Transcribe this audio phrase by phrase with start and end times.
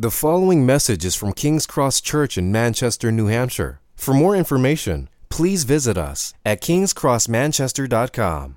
[0.00, 3.80] The following message is from King's Cross Church in Manchester, New Hampshire.
[3.96, 8.56] For more information, please visit us at kingscrossmanchester.com.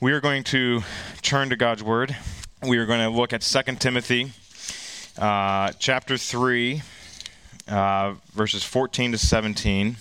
[0.00, 0.82] We are going to
[1.22, 2.16] turn to God's Word.
[2.66, 4.32] We are going to look at 2 Timothy
[5.16, 6.82] uh, chapter 3,
[7.68, 9.98] uh, verses 14 to 17.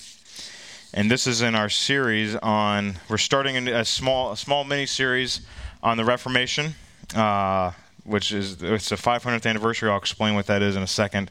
[0.95, 5.41] And this is in our series on, we're starting a small, a small mini series
[5.83, 6.73] on the Reformation.
[7.15, 7.73] Uh,
[8.07, 9.89] which is it's the 500th anniversary.
[9.89, 11.29] I'll explain what that is in a second.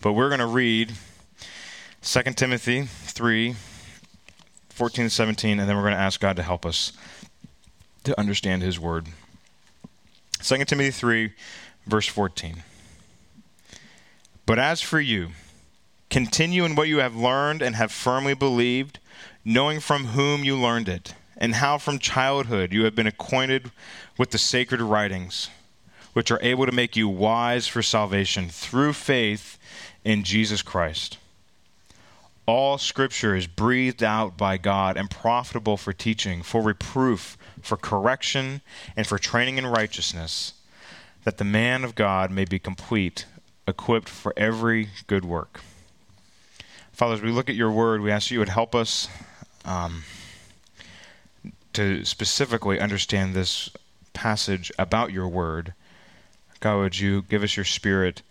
[0.00, 0.92] But we're going to read
[2.02, 3.56] 2 Timothy 3,
[4.68, 6.92] 14 and 17, and then we're going to ask God to help us
[8.04, 9.06] to understand His Word.
[10.40, 11.32] 2 Timothy 3,
[11.86, 12.62] verse 14.
[14.44, 15.30] But as for you,
[16.10, 18.98] continue in what you have learned and have firmly believed,
[19.44, 23.70] knowing from whom you learned it, and how from childhood you have been acquainted
[24.18, 25.48] with the sacred writings
[26.18, 29.56] which are able to make you wise for salvation through faith
[30.02, 31.16] in Jesus Christ.
[32.44, 38.62] All scripture is breathed out by God and profitable for teaching, for reproof, for correction,
[38.96, 40.54] and for training in righteousness,
[41.22, 43.26] that the man of God may be complete,
[43.68, 45.60] equipped for every good work.
[46.90, 49.06] Father, as we look at your word, we ask you would help us
[49.64, 50.02] um,
[51.74, 53.70] to specifically understand this
[54.14, 55.74] passage about your word
[56.60, 58.22] God, would you give us your spirit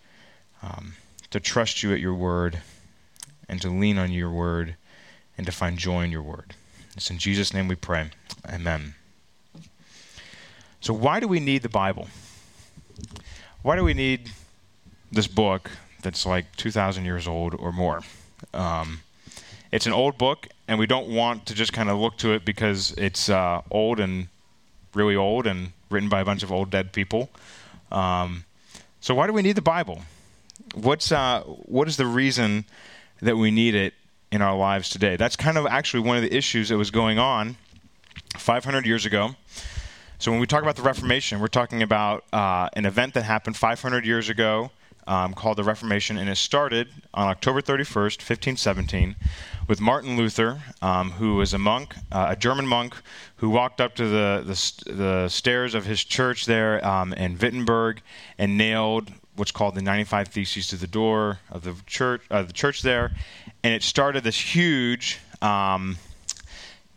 [0.62, 0.94] um,
[1.30, 2.60] to trust you at your word
[3.48, 4.76] and to lean on your word
[5.36, 6.54] and to find joy in your word.
[6.96, 8.10] It's in Jesus' name we pray.
[8.48, 8.94] Amen.
[10.80, 12.08] So, why do we need the Bible?
[13.62, 14.30] Why do we need
[15.10, 15.70] this book
[16.02, 18.02] that's like 2,000 years old or more?
[18.52, 19.00] Um,
[19.72, 22.44] it's an old book, and we don't want to just kind of look to it
[22.44, 24.28] because it's uh, old and
[24.94, 27.30] really old and written by a bunch of old dead people.
[27.90, 28.44] Um,
[29.00, 30.02] so why do we need the Bible?
[30.74, 32.64] What's uh, what is the reason
[33.22, 33.94] that we need it
[34.30, 35.16] in our lives today?
[35.16, 37.56] That's kind of actually one of the issues that was going on
[38.36, 39.36] 500 years ago.
[40.18, 43.56] So when we talk about the Reformation, we're talking about uh, an event that happened
[43.56, 44.72] 500 years ago
[45.08, 49.16] um, called the Reformation, and it started on October 31st, 1517,
[49.66, 52.94] with Martin Luther, um, who was a monk, uh, a German monk,
[53.36, 58.02] who walked up to the, the, the stairs of his church there um, in Wittenberg
[58.36, 62.52] and nailed what's called the 95 Theses to the door of the church, uh, the
[62.52, 63.12] church there,
[63.62, 65.96] and it started this huge, um,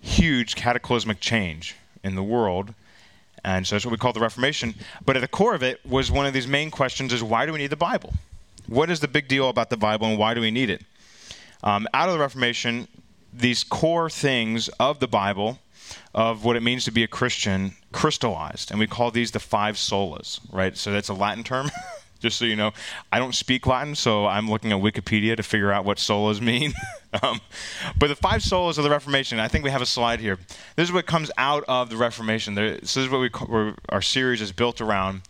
[0.01, 2.73] huge cataclysmic change in the world
[3.43, 4.75] and so that's what we call the Reformation.
[5.05, 7.53] But at the core of it was one of these main questions is why do
[7.53, 8.13] we need the Bible?
[8.67, 10.83] What is the big deal about the Bible and why do we need it?
[11.63, 12.87] Um, out of the Reformation,
[13.33, 15.59] these core things of the Bible,
[16.13, 18.71] of what it means to be a Christian, crystallized.
[18.71, 20.77] And we call these the five solas, right?
[20.77, 21.69] So that's a Latin term.
[22.21, 22.71] just so you know.
[23.11, 26.73] I don't speak Latin, so I'm looking at Wikipedia to figure out what solas mean.
[27.23, 27.41] um,
[27.97, 30.37] but the five solas of the Reformation, I think we have a slide here.
[30.75, 32.55] This is what comes out of the Reformation.
[32.55, 35.23] There, this is what we our series is built around.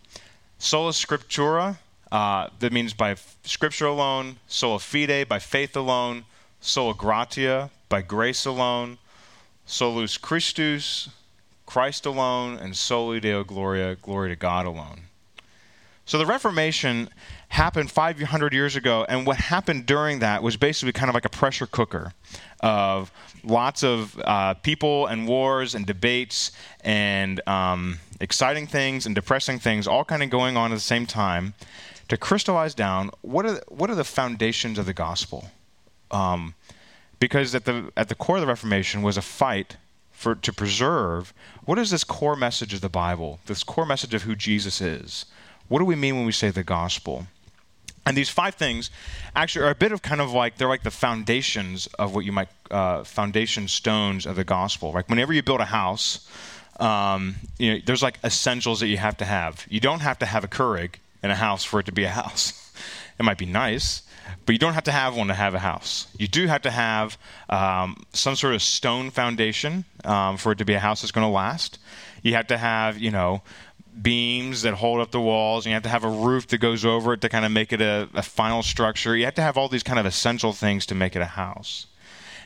[0.58, 1.78] Sola Scriptura,
[2.12, 4.36] uh, that means by Scripture alone.
[4.46, 6.24] Sola Fide, by faith alone.
[6.60, 8.98] Sola Gratia, by grace alone.
[9.66, 11.08] Solus Christus,
[11.66, 12.58] Christ alone.
[12.58, 15.02] And Soli Deo Gloria, glory to God alone.
[16.04, 17.08] So the Reformation
[17.48, 21.30] happened 500 years ago, and what happened during that was basically kind of like a
[21.30, 22.12] pressure cooker
[22.60, 23.12] of
[23.44, 26.50] lots of uh, people and wars and debates
[26.82, 31.06] and um, exciting things and depressing things all kind of going on at the same
[31.06, 31.54] time
[32.08, 35.50] to crystallize down what are the, what are the foundations of the gospel.
[36.10, 36.54] Um,
[37.20, 39.76] because at the at the core of the Reformation was a fight
[40.10, 41.32] for to preserve
[41.64, 45.26] what is this core message of the Bible, this core message of who Jesus is
[45.72, 47.26] what do we mean when we say the gospel?
[48.04, 48.90] And these five things
[49.34, 52.32] actually are a bit of kind of like they're like the foundations of what you
[52.32, 54.92] might uh, foundation stones of the gospel.
[54.92, 56.28] Like whenever you build a house,
[56.78, 59.66] um, you know, there's like essentials that you have to have.
[59.70, 62.10] You don't have to have a Keurig in a house for it to be a
[62.10, 62.70] house.
[63.18, 64.02] it might be nice,
[64.44, 66.06] but you don't have to have one to have a house.
[66.18, 67.16] You do have to have
[67.48, 71.26] um, some sort of stone foundation um, for it to be a house that's going
[71.26, 71.78] to last.
[72.22, 73.42] You have to have, you know,
[74.00, 76.84] beams that hold up the walls, and you have to have a roof that goes
[76.84, 79.16] over it to kind of make it a, a, final structure.
[79.16, 81.86] You have to have all these kind of essential things to make it a house.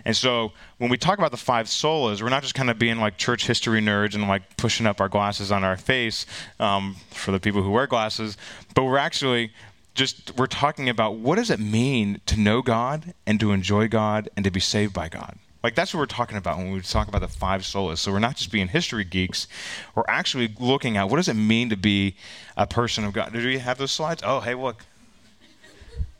[0.04, 2.98] And so when we talk about the five solas, we're not just kind of being
[2.98, 6.26] like church history nerds and like pushing up our glasses on our face
[6.60, 8.36] um, for the people who wear glasses,
[8.74, 9.52] but we're actually
[9.94, 14.28] just we're talking about what does it mean to know God and to enjoy God
[14.36, 15.38] and to be saved by God.
[15.66, 17.98] Like that's what we're talking about when we talk about the five solas.
[17.98, 19.48] So we're not just being history geeks.
[19.96, 22.14] We're actually looking at what does it mean to be
[22.56, 23.32] a person of God.
[23.32, 24.22] Do we have those slides?
[24.24, 24.84] Oh, hey, look.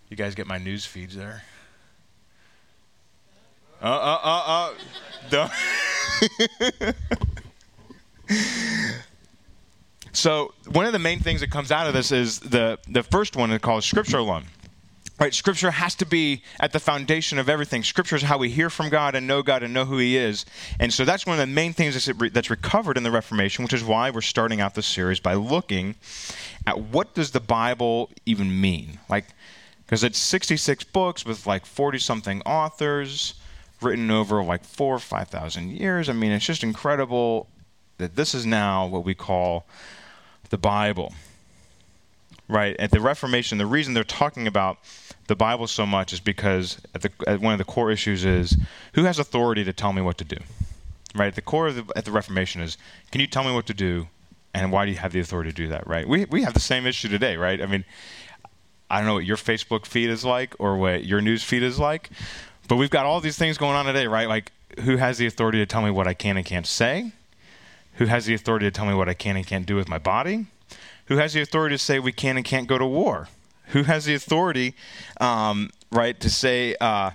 [0.09, 1.45] You guys get my news feeds there?
[3.81, 4.75] Uh, uh,
[5.31, 5.49] uh,
[6.83, 6.93] uh.
[10.13, 13.37] so one of the main things that comes out of this is the the first
[13.37, 14.47] one is called scripture alone.
[15.19, 17.83] Right, scripture has to be at the foundation of everything.
[17.83, 20.45] Scripture is how we hear from God and know God and know who He is.
[20.79, 23.83] And so that's one of the main things that's, recovered in the Reformation, which is
[23.83, 25.95] why we're starting out this series by looking
[26.67, 28.99] at what does the Bible even mean?
[29.09, 29.25] Like,
[29.87, 33.35] because it's 66 books with like 40 something authors
[33.81, 36.11] written over like four or 5,000 years.
[36.11, 37.49] I mean, it's just incredible
[37.97, 39.67] that this is now what we call
[40.51, 41.15] the Bible.
[42.49, 42.77] Right?
[42.79, 44.79] At the Reformation, the reason they're talking about
[45.27, 48.57] the Bible so much is because at the, at one of the core issues is
[48.93, 50.37] who has authority to tell me what to do?
[51.15, 51.29] Right?
[51.29, 52.79] At the core of the, at the Reformation is
[53.11, 54.09] can you tell me what to do
[54.55, 55.87] and why do you have the authority to do that?
[55.87, 56.09] Right?
[56.09, 57.61] We, we have the same issue today, right?
[57.61, 57.85] I mean,
[58.89, 61.79] I don't know what your Facebook feed is like or what your news feed is
[61.79, 62.11] like,
[62.69, 64.29] but we've got all these things going on today, right?
[64.29, 67.13] Like, who has the authority to tell me what I can and can't say?
[67.95, 69.99] Who has the authority to tell me what I can and can't do with my
[69.99, 70.47] body?
[71.07, 73.29] Who has the authority to say we can and can't go to war?
[73.69, 74.75] Who has the authority,
[75.21, 77.11] um, right, to say, uh,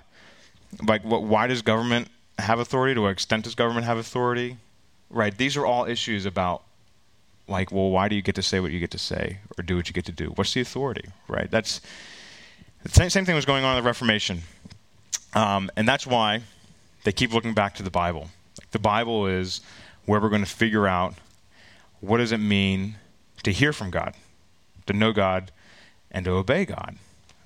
[0.86, 2.08] like, what, why does government
[2.38, 2.94] have authority?
[2.94, 4.58] To what extent does government have authority?
[5.08, 6.62] Right, these are all issues about,
[7.48, 9.76] like, well, why do you get to say what you get to say or do
[9.76, 10.26] what you get to do?
[10.36, 11.50] What's the authority, right?
[11.50, 11.80] That's
[12.82, 14.42] the same, thing was going on in the Reformation.
[15.34, 16.42] Um, and that's why
[17.04, 18.28] they keep looking back to the Bible.
[18.58, 19.60] Like, the Bible is
[20.06, 21.14] where we're going to figure out
[22.00, 22.96] what does it mean
[23.42, 24.14] to hear from God,
[24.86, 25.50] to know God,
[26.10, 26.96] and to obey God.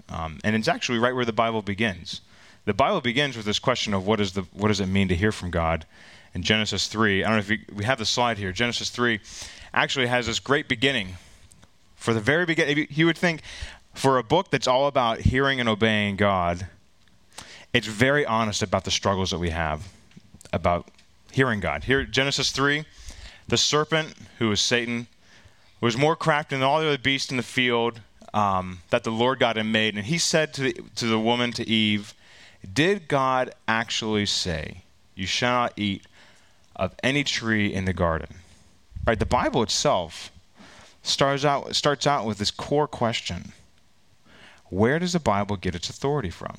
[0.09, 2.21] Um, and it's actually right where the Bible begins.
[2.65, 5.15] The Bible begins with this question of what, is the, what does it mean to
[5.15, 5.87] hear from God?
[6.35, 8.53] In Genesis 3, I don't know if you, we have the slide here.
[8.53, 9.21] Genesis 3
[9.73, 11.17] actually has this great beginning.
[11.97, 13.41] For the very beginning, you would think
[13.95, 16.67] for a book that's all about hearing and obeying God,
[17.73, 19.89] it's very honest about the struggles that we have
[20.53, 20.89] about
[21.33, 21.85] hearing God.
[21.85, 22.85] Here, Genesis 3,
[23.49, 25.07] the serpent, who is Satan,
[25.81, 28.01] was more crafty than all the other beasts in the field
[28.33, 29.97] um, that the Lord God had made.
[29.97, 32.15] And he said to the, to the woman, to Eve,
[32.71, 34.83] Did God actually say,
[35.15, 36.07] You shall not eat
[36.75, 38.37] of any tree in the garden?
[39.07, 39.19] Right?
[39.19, 40.31] The Bible itself
[41.03, 43.53] starts out, starts out with this core question
[44.69, 46.59] Where does the Bible get its authority from?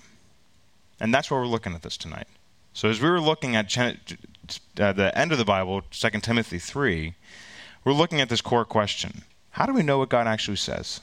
[1.00, 2.28] And that's why we're looking at this tonight.
[2.74, 7.14] So as we were looking at uh, the end of the Bible, 2 Timothy 3,
[7.88, 9.22] we're looking at this core question.
[9.52, 11.00] How do we know what God actually says?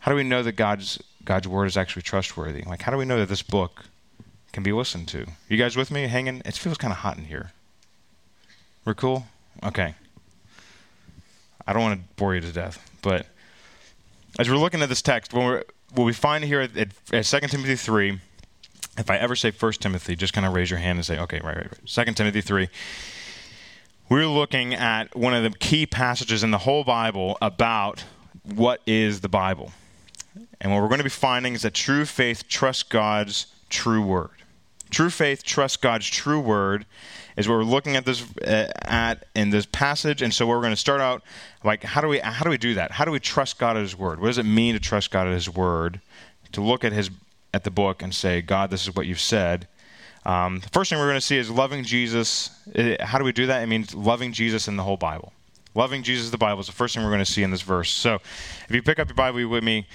[0.00, 2.62] How do we know that God's God's word is actually trustworthy?
[2.62, 3.86] Like, how do we know that this book
[4.52, 5.26] can be listened to?
[5.48, 6.06] You guys with me?
[6.06, 6.42] Hanging?
[6.44, 7.52] It feels kind of hot in here.
[8.84, 9.24] We're cool.
[9.64, 9.94] Okay.
[11.66, 13.24] I don't want to bore you to death, but
[14.38, 15.64] as we're looking at this text, what
[15.96, 18.20] we find here at, at 2 Timothy 3,
[18.98, 21.40] if I ever say 1 Timothy, just kind of raise your hand and say, okay,
[21.42, 22.06] right, right, right.
[22.06, 22.68] 2 Timothy 3.
[24.08, 28.04] We're looking at one of the key passages in the whole Bible about
[28.54, 29.72] what is the Bible.
[30.60, 34.30] And what we're going to be finding is that true faith trusts God's true word.
[34.90, 36.84] True faith trusts God's true word
[37.38, 40.20] is what we're looking at this uh, at in this passage.
[40.20, 41.22] And so we're going to start out
[41.64, 42.90] like how do we how do we do that?
[42.90, 44.20] How do we trust God at His word?
[44.20, 46.00] What does it mean to trust God at His word?
[46.52, 47.10] To look at His
[47.54, 49.66] at the book and say, God, this is what you've said.
[50.26, 52.50] Um, the first thing we're going to see is loving Jesus.
[53.00, 53.62] How do we do that?
[53.62, 55.32] It means loving Jesus in the whole Bible.
[55.74, 57.90] Loving Jesus, the Bible is the first thing we're going to see in this verse.
[57.90, 58.16] So
[58.68, 59.86] if you pick up your Bible with me,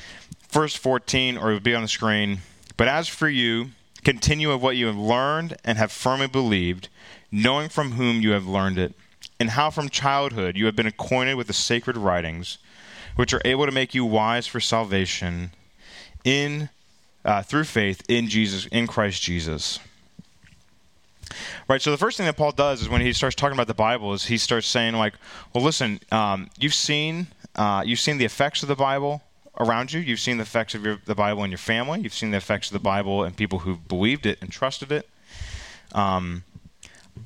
[0.49, 2.39] verse 14, or it'll be on the screen.
[2.77, 3.69] But as for you,
[4.03, 6.89] continue of what you have learned and have firmly believed,
[7.31, 8.93] knowing from whom you have learned it,
[9.39, 12.57] and how from childhood you have been acquainted with the sacred writings,
[13.15, 15.51] which are able to make you wise for salvation
[16.23, 16.69] in
[17.23, 19.79] uh, through faith in Jesus, in Christ Jesus.
[21.67, 21.81] Right.
[21.81, 24.13] So the first thing that Paul does is when he starts talking about the Bible
[24.13, 25.13] is he starts saying like,
[25.53, 29.21] well, listen, um, you've seen uh, you've seen the effects of the Bible
[29.59, 29.99] around you.
[29.99, 32.01] You've seen the effects of your, the Bible in your family.
[32.01, 35.09] You've seen the effects of the Bible in people who believed it and trusted it.
[35.91, 36.43] Um,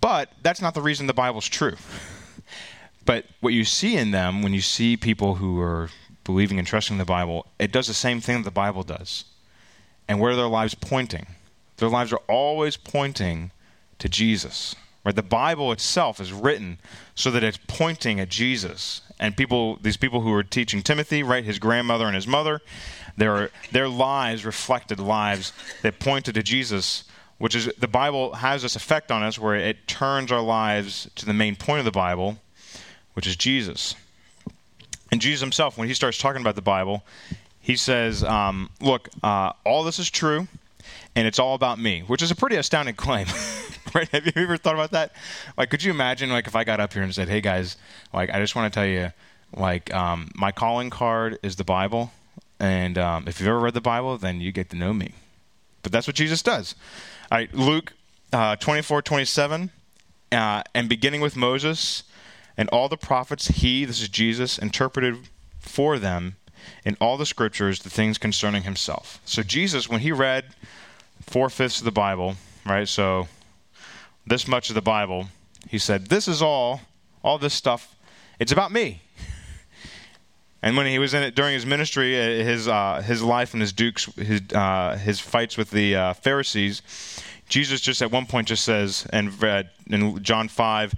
[0.02, 1.76] but that's not the reason the Bible's true.
[3.06, 5.90] but what you see in them when you see people who are
[6.24, 9.26] believing and trusting the Bible, it does the same thing that the Bible does.
[10.08, 11.28] And where are their lives pointing?
[11.78, 13.52] Their lives are always pointing
[14.04, 14.76] to Jesus.
[15.06, 15.16] Right?
[15.16, 16.78] The Bible itself is written
[17.16, 19.00] so that it's pointing at Jesus.
[19.18, 22.62] And people, these people who were teaching Timothy, right, his grandmother and his mother,
[23.16, 27.06] their their lives reflected lives that pointed to Jesus,
[27.38, 31.26] which is the Bible has this effect on us where it turns our lives to
[31.26, 32.40] the main point of the Bible,
[33.14, 33.96] which is Jesus.
[35.14, 37.06] And Jesus himself, when he starts talking about the Bible,
[37.62, 40.50] he says, um, "Look, uh, all this is true,
[41.16, 43.28] and it's all about me," which is a pretty astounding claim,
[43.94, 44.10] right?
[44.10, 45.14] Have you ever thought about that?
[45.58, 47.78] Like, could you imagine, like, if I got up here and said, "Hey guys,
[48.14, 49.12] like, I just want to tell you,
[49.56, 52.12] like, um, my calling card is the Bible,
[52.60, 55.14] and um, if you've ever read the Bible, then you get to know me."
[55.82, 56.76] But that's what Jesus does.
[57.32, 57.94] All right, Luke
[58.34, 59.70] uh, 24, 27,
[60.32, 62.04] uh, and beginning with Moses
[62.58, 66.36] and all the prophets, he, this is Jesus, interpreted for them
[66.86, 69.20] in all the scriptures the things concerning himself.
[69.26, 70.46] So Jesus, when he read
[71.22, 72.88] four fifths of the Bible, right?
[72.88, 73.28] So
[74.26, 75.28] this much of the Bible,
[75.70, 76.82] he said, This is all,
[77.24, 77.96] all this stuff,
[78.40, 79.02] it's about me.
[80.66, 83.60] And when he was in it during his ministry, uh, his uh, his life and
[83.60, 86.82] his dukes, his uh, his fights with the uh, Pharisees,
[87.50, 90.96] Jesus just at one point just says, and read in John five,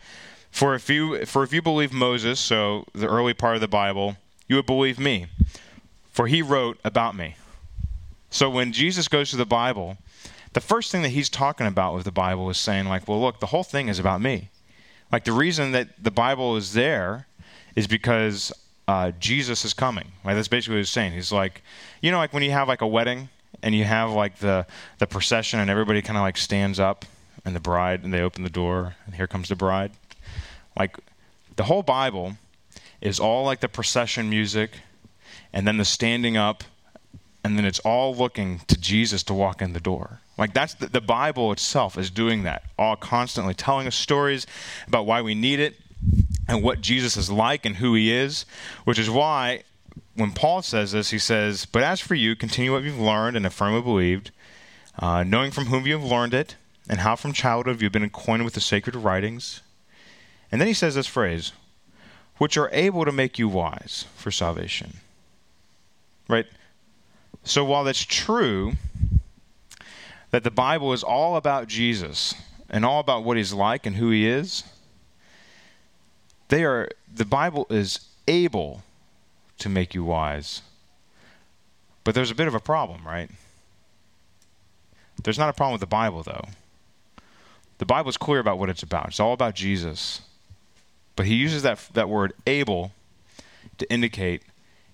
[0.52, 4.18] for if you for if you believe Moses, so the early part of the Bible,
[4.48, 5.28] you would believe me,
[6.12, 7.36] for he wrote about me.
[8.30, 9.98] So when Jesus goes to the Bible,
[10.54, 13.40] the first thing that he's talking about with the Bible is saying, like, well, look,
[13.40, 14.50] the whole thing is about me.
[15.12, 17.28] Like the reason that the Bible is there
[17.76, 18.52] is because
[18.88, 20.12] uh, Jesus is coming.
[20.24, 20.34] Right?
[20.34, 21.14] That's basically what he's saying.
[21.14, 21.62] He's like,
[22.02, 23.30] you know, like when you have like a wedding
[23.64, 24.66] and you have like the
[25.00, 27.06] the procession and everybody kind of like stands up
[27.46, 29.92] and the bride and they open the door and here comes the bride.
[30.78, 30.98] Like
[31.56, 32.38] the whole Bible
[33.02, 34.72] is all like the procession music
[35.54, 36.64] and then the standing up
[37.44, 40.20] and then it's all looking to Jesus to walk in the door.
[40.38, 44.48] Like that's the, the Bible itself is doing that, all constantly telling us stories
[44.88, 45.76] about why we need it
[46.48, 48.46] and what Jesus is like and who he is,
[48.84, 49.64] which is why
[50.16, 53.46] when Paul says this, he says, But as for you, continue what you've learned and
[53.46, 54.32] have firmly believed,
[54.98, 56.56] uh, knowing from whom you have learned it,
[56.90, 59.62] and how from childhood you've been acquainted with the sacred writings.
[60.52, 61.52] And then he says this phrase,
[62.38, 64.98] which are able to make you wise for salvation.
[66.28, 66.46] Right?
[67.44, 68.74] So while that's true
[70.32, 72.34] that the Bible is all about Jesus
[72.70, 74.64] and all about what he's like and who he is,
[76.50, 78.84] they are the Bible is able
[79.60, 80.62] to make you wise.
[82.04, 83.30] But there's a bit of a problem, right?
[85.24, 86.46] There's not a problem with the Bible though.
[87.78, 89.08] The Bible is clear about what it's about.
[89.08, 90.22] It's all about Jesus.
[91.16, 92.92] But he uses that that word able
[93.78, 94.44] to indicate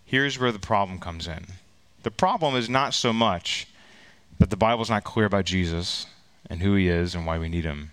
[0.06, 1.46] here's where the problem comes in.
[2.04, 3.68] The problem is not so much
[4.40, 6.08] that the Bible's not clear about Jesus
[6.50, 7.92] and who he is and why we need him.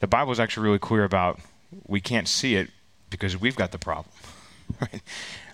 [0.00, 1.40] The Bible is actually really clear about
[1.86, 2.70] we can't see it
[3.10, 4.12] because we've got the problem.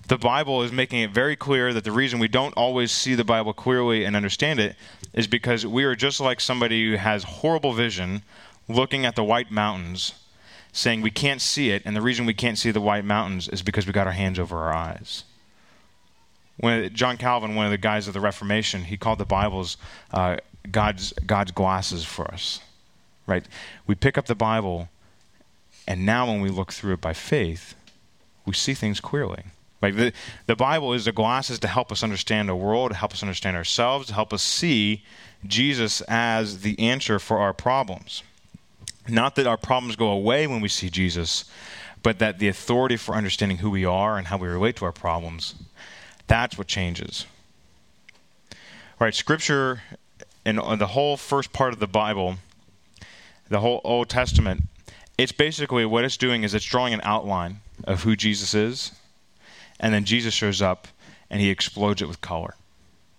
[0.08, 3.24] The Bible is making it very clear that the reason we don't always see the
[3.24, 4.76] Bible clearly and understand it
[5.12, 8.22] is because we are just like somebody who has horrible vision
[8.68, 10.12] looking at the white mountains
[10.76, 13.62] saying we can't see it, and the reason we can't see the white mountains is
[13.62, 15.24] because we got our hands over our eyes.
[16.58, 19.78] When John Calvin, one of the guys of the Reformation, he called the Bibles
[20.12, 20.36] uh,
[20.70, 22.60] God's God's glasses for us.
[23.26, 23.46] Right?
[23.86, 24.90] We pick up the Bible,
[25.88, 27.74] and now when we look through it by faith,
[28.44, 29.44] we see things clearly.
[29.80, 30.12] Like the,
[30.46, 33.56] the Bible is the glasses to help us understand the world, to help us understand
[33.56, 35.02] ourselves, to help us see
[35.46, 38.22] Jesus as the answer for our problems.
[39.08, 41.44] Not that our problems go away when we see Jesus,
[42.02, 44.92] but that the authority for understanding who we are and how we relate to our
[44.92, 45.54] problems,
[46.26, 47.26] that's what changes.
[48.52, 49.82] All right, Scripture
[50.44, 52.36] and the whole first part of the Bible,
[53.48, 54.62] the whole Old Testament,
[55.18, 58.92] it's basically what it's doing is it's drawing an outline of who Jesus is,
[59.80, 60.88] and then Jesus shows up
[61.30, 62.54] and he explodes it with color.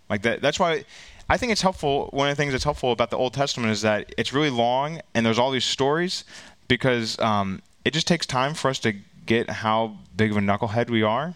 [0.09, 0.41] Like that.
[0.41, 0.85] That's why
[1.29, 2.09] I think it's helpful.
[2.11, 5.01] One of the things that's helpful about the Old Testament is that it's really long
[5.13, 6.23] and there's all these stories
[6.67, 8.93] because um, it just takes time for us to
[9.25, 11.35] get how big of a knucklehead we are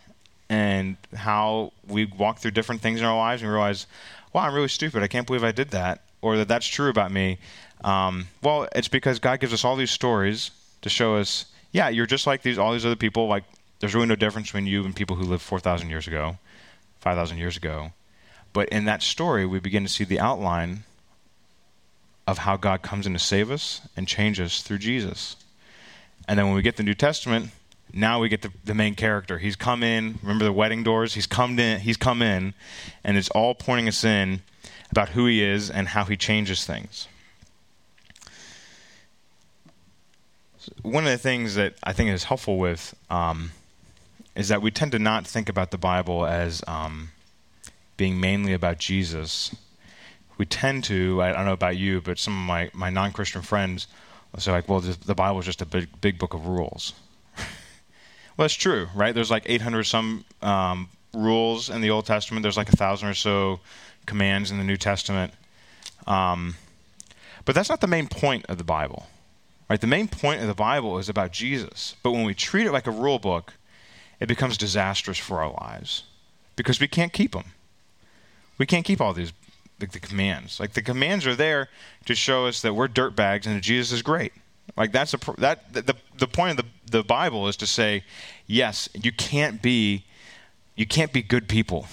[0.49, 3.87] and how we walk through different things in our lives and realize,
[4.33, 5.03] wow, I'm really stupid.
[5.03, 7.37] I can't believe I did that, or that that's true about me.
[7.83, 12.05] Um, well, it's because God gives us all these stories to show us, yeah, you're
[12.05, 13.27] just like these all these other people.
[13.27, 13.45] Like,
[13.79, 16.37] there's really no difference between you and people who lived 4,000 years ago,
[16.99, 17.91] 5,000 years ago.
[18.53, 20.83] But in that story, we begin to see the outline
[22.27, 25.35] of how God comes in to save us and change us through Jesus.
[26.27, 27.51] And then when we get the New Testament,
[27.93, 29.37] now we get the, the main character.
[29.37, 30.19] He's come in.
[30.21, 31.13] Remember the wedding doors?
[31.13, 31.81] He's come in.
[31.81, 32.53] He's come in,
[33.03, 34.41] and it's all pointing us in
[34.91, 37.07] about who he is and how he changes things.
[40.83, 43.51] One of the things that I think is helpful with um,
[44.35, 47.09] is that we tend to not think about the Bible as um,
[48.01, 49.55] being mainly about Jesus,
[50.39, 53.43] we tend to, I don't know about you, but some of my, my non Christian
[53.43, 53.85] friends
[54.31, 56.93] will say, like, well, the, the Bible is just a big, big book of rules.
[57.37, 57.45] well,
[58.45, 59.13] that's true, right?
[59.13, 62.41] There's like 800 some um, rules in the Old Testament.
[62.41, 63.59] There's like a thousand or so
[64.07, 65.31] commands in the New Testament.
[66.07, 66.55] Um,
[67.45, 69.05] but that's not the main point of the Bible.
[69.69, 69.79] Right?
[69.79, 71.97] The main point of the Bible is about Jesus.
[72.01, 73.53] But when we treat it like a rule book,
[74.19, 76.05] it becomes disastrous for our lives
[76.55, 77.53] because we can't keep them.
[78.61, 79.33] We can't keep all these
[79.79, 80.59] like the commands.
[80.59, 81.67] Like the commands are there
[82.05, 84.33] to show us that we're dirtbags and that Jesus is great.
[84.77, 88.03] Like that's a that the the point of the the Bible is to say,
[88.45, 90.05] yes, you can't be
[90.75, 91.87] you can't be good people.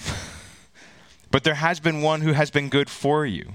[1.31, 3.53] but there has been one who has been good for you.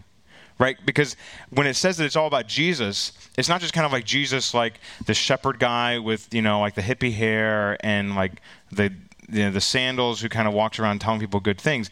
[0.59, 0.77] Right?
[0.85, 1.15] Because
[1.51, 4.55] when it says that it's all about Jesus, it's not just kind of like Jesus
[4.55, 8.41] like the shepherd guy with, you know, like the hippie hair and like
[8.73, 8.93] the
[9.31, 11.91] you know, the sandals who kind of walks around telling people good things.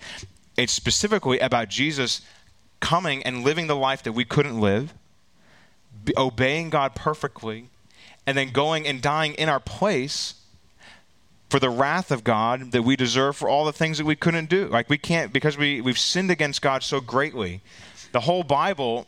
[0.56, 2.20] It's specifically about Jesus
[2.80, 4.92] coming and living the life that we couldn't live,
[6.16, 7.70] obeying God perfectly,
[8.26, 10.34] and then going and dying in our place
[11.48, 14.48] for the wrath of God that we deserve for all the things that we couldn't
[14.48, 14.68] do.
[14.68, 17.60] Like we can't because we we've sinned against God so greatly.
[18.12, 19.06] The whole Bible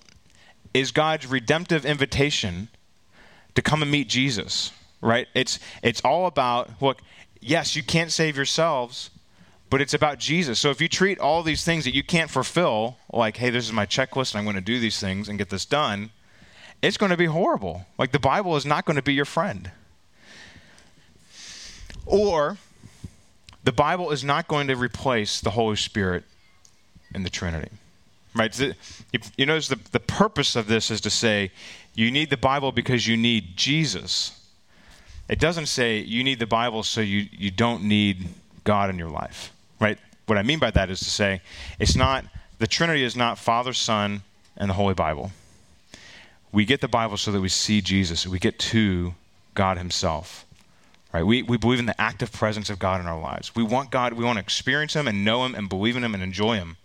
[0.75, 2.69] is God's redemptive invitation
[3.55, 5.27] to come and meet Jesus, right?
[5.35, 7.01] It's it's all about look,
[7.41, 9.09] yes, you can't save yourselves,
[9.75, 10.61] but it's about Jesus.
[10.61, 13.73] So if you treat all these things that you can't fulfill, like, hey, this is
[13.73, 16.11] my checklist and I'm going to do these things and get this done,
[16.81, 17.85] it's going to be horrible.
[17.99, 19.73] Like the Bible is not going to be your friend.
[22.07, 22.57] Or
[23.65, 26.23] the Bible is not going to replace the Holy Spirit
[27.13, 27.73] in the Trinity.
[28.33, 28.57] Right?
[29.37, 31.51] You notice the, the purpose of this is to say
[31.97, 34.41] you need the Bible because you need Jesus.
[35.29, 38.29] It doesn't say you need the Bible so you, you don't need
[38.63, 39.51] God in your life
[39.81, 39.99] right?
[40.27, 41.41] What I mean by that is to say
[41.79, 42.25] it's not,
[42.59, 44.23] the Trinity is not Father, Son,
[44.57, 45.33] and the Holy Bible.
[46.53, 49.15] We get the Bible so that we see Jesus, we get to
[49.55, 50.47] God Himself.
[51.13, 51.25] Right?
[51.25, 53.55] We, we believe in the active presence of God in our lives.
[53.55, 56.15] We want God, we want to experience Him and know Him and believe in Him
[56.15, 56.77] and enjoy Him.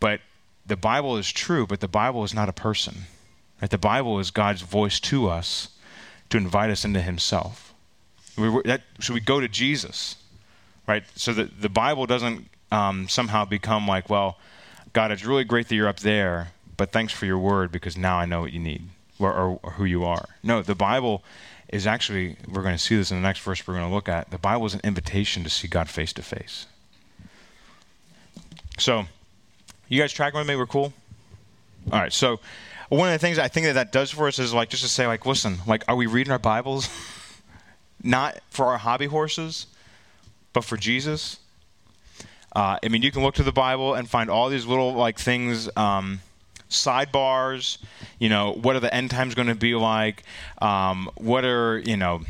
[0.00, 0.20] But
[0.66, 3.02] the Bible is true, but the Bible is not a person.
[3.60, 3.70] Right?
[3.70, 5.68] The Bible is God's voice to us
[6.30, 7.74] to invite us into Himself.
[8.38, 10.16] We, that, so we go to Jesus
[10.88, 11.04] right?
[11.14, 14.38] So that the Bible doesn't um, somehow become like, well,
[14.92, 18.18] God, it's really great that you're up there, but thanks for your word because now
[18.18, 18.88] I know what you need
[19.20, 20.24] or, or, or who you are.
[20.42, 21.22] No, the Bible
[21.68, 24.08] is actually, we're going to see this in the next verse we're going to look
[24.08, 24.30] at.
[24.30, 26.66] The Bible is an invitation to see God face to face.
[28.78, 29.04] So,
[29.88, 30.56] you guys tracking with me?
[30.56, 30.94] We're cool?
[31.92, 32.40] All right, so
[32.88, 34.88] one of the things I think that that does for us is like just to
[34.88, 36.88] say, like, listen, like, are we reading our Bibles?
[38.02, 39.66] Not for our hobby horses,
[40.52, 41.38] but for Jesus,
[42.54, 45.18] uh, I mean, you can look to the Bible and find all these little like
[45.18, 46.20] things, um,
[46.70, 47.78] sidebars.
[48.18, 50.24] You know, what are the end times going to be like?
[50.60, 52.22] Um, what are you know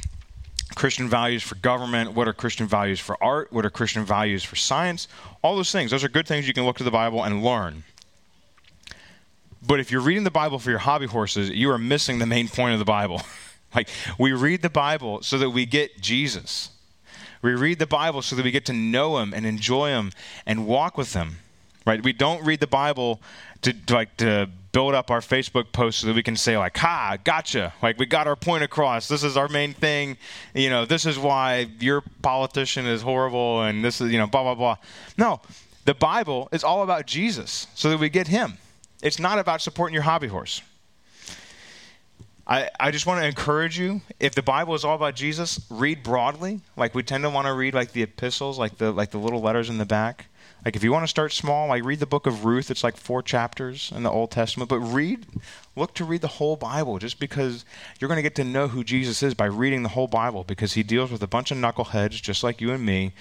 [0.74, 2.12] Christian values for government?
[2.12, 3.52] What are Christian values for art?
[3.52, 5.08] What are Christian values for science?
[5.42, 5.90] All those things.
[5.90, 7.84] Those are good things you can look to the Bible and learn.
[9.66, 12.48] But if you're reading the Bible for your hobby horses, you are missing the main
[12.48, 13.22] point of the Bible.
[13.74, 16.70] like we read the Bible so that we get Jesus.
[17.42, 20.12] We read the Bible so that we get to know Him and enjoy Him
[20.46, 21.38] and walk with Him.
[21.86, 22.02] Right?
[22.02, 23.20] We don't read the Bible
[23.62, 26.76] to, to like to build up our Facebook posts so that we can say like,
[26.76, 29.08] "Ha, gotcha!" Like we got our point across.
[29.08, 30.16] This is our main thing.
[30.54, 34.42] You know, this is why your politician is horrible, and this is you know, blah
[34.42, 34.76] blah blah.
[35.16, 35.40] No,
[35.84, 38.58] the Bible is all about Jesus, so that we get Him.
[39.02, 40.62] It's not about supporting your hobby horse.
[42.48, 46.02] I, I just want to encourage you if the bible is all about jesus read
[46.02, 46.60] broadly.
[46.76, 49.42] Like we tend to want to read like the epistles like the like the little
[49.42, 50.26] letters in the back.
[50.64, 52.70] Like if you want to start small like read the book of ruth.
[52.70, 54.70] It's like four chapters in the old testament.
[54.70, 55.26] But read
[55.76, 57.66] look to read the whole bible just because
[58.00, 60.72] you're going to get to know who jesus is by reading the whole bible because
[60.72, 63.12] he deals with a bunch of knuckleheads just like you and me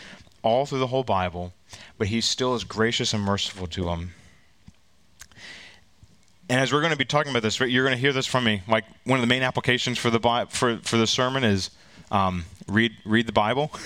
[0.41, 1.53] all through the whole bible
[1.97, 4.13] but he still is gracious and merciful to them
[6.49, 8.43] and as we're going to be talking about this, you're going to hear this from
[8.43, 8.62] me.
[8.67, 11.71] Like one of the main applications for the for for the sermon is
[12.12, 13.71] um, read read the Bible.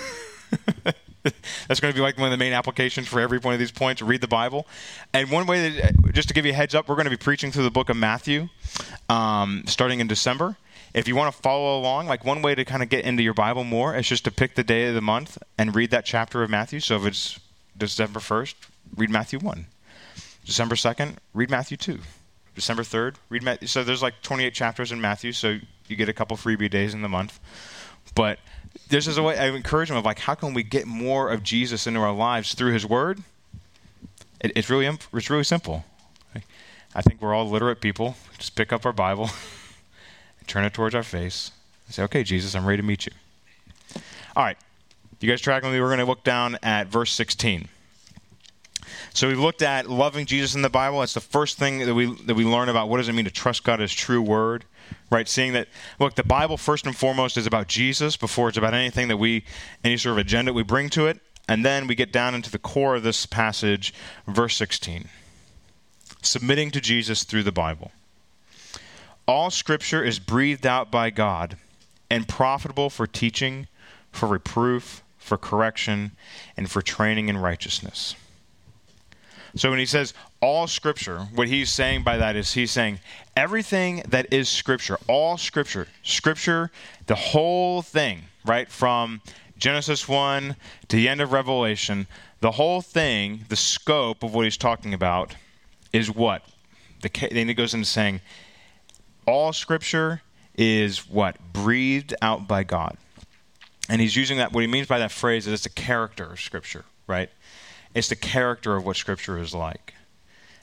[1.68, 3.70] That's going to be like one of the main applications for every one of these
[3.70, 4.02] points.
[4.02, 4.66] Read the Bible,
[5.12, 7.16] and one way that, just to give you a heads up, we're going to be
[7.16, 8.48] preaching through the book of Matthew,
[9.08, 10.56] um, starting in December.
[10.94, 13.34] If you want to follow along, like one way to kind of get into your
[13.34, 16.42] Bible more is just to pick the day of the month and read that chapter
[16.42, 16.80] of Matthew.
[16.80, 17.40] So if it's
[17.78, 18.56] December first,
[18.96, 19.66] read Matthew one.
[20.44, 22.00] December second, read Matthew two.
[22.54, 23.68] December 3rd, read Matthew.
[23.68, 27.02] So there's like 28 chapters in Matthew, so you get a couple freebie days in
[27.02, 27.40] the month.
[28.14, 28.38] But
[28.88, 31.42] this is a way I encourage them of like, how can we get more of
[31.42, 33.22] Jesus into our lives through His Word?
[34.40, 35.84] It, it's really it's really simple.
[36.94, 38.16] I think we're all literate people.
[38.38, 39.30] Just pick up our Bible,
[40.38, 41.52] and turn it towards our face,
[41.86, 43.12] and say, "Okay, Jesus, I'm ready to meet you."
[44.36, 44.58] All right.
[45.20, 45.80] You guys tracking me?
[45.80, 47.68] We're going to look down at verse 16.
[49.14, 51.00] So we've looked at loving Jesus in the Bible.
[51.00, 53.30] That's the first thing that we that we learn about what does it mean to
[53.30, 54.64] trust God as true word,
[55.10, 55.28] right?
[55.28, 59.08] Seeing that look, the Bible first and foremost is about Jesus before it's about anything
[59.08, 59.44] that we
[59.84, 61.20] any sort of agenda we bring to it.
[61.46, 63.92] And then we get down into the core of this passage,
[64.26, 65.08] verse 16.
[66.22, 67.90] Submitting to Jesus through the Bible.
[69.26, 71.56] All scripture is breathed out by God
[72.08, 73.66] and profitable for teaching,
[74.10, 76.12] for reproof, for correction,
[76.56, 78.14] and for training in righteousness
[79.54, 83.00] so when he says all scripture, what he's saying by that is he's saying
[83.36, 86.70] everything that is scripture, all scripture, scripture,
[87.06, 88.70] the whole thing, right?
[88.70, 89.20] From
[89.58, 90.56] Genesis 1
[90.88, 92.06] to the end of Revelation,
[92.40, 95.36] the whole thing, the scope of what he's talking about
[95.92, 96.44] is what?
[97.02, 98.20] The, then he goes into saying
[99.26, 100.22] all scripture
[100.56, 101.36] is what?
[101.52, 102.96] Breathed out by God.
[103.88, 106.40] And he's using that, what he means by that phrase is it's a character of
[106.40, 107.30] scripture, right?
[107.94, 109.94] It's the character of what Scripture is like.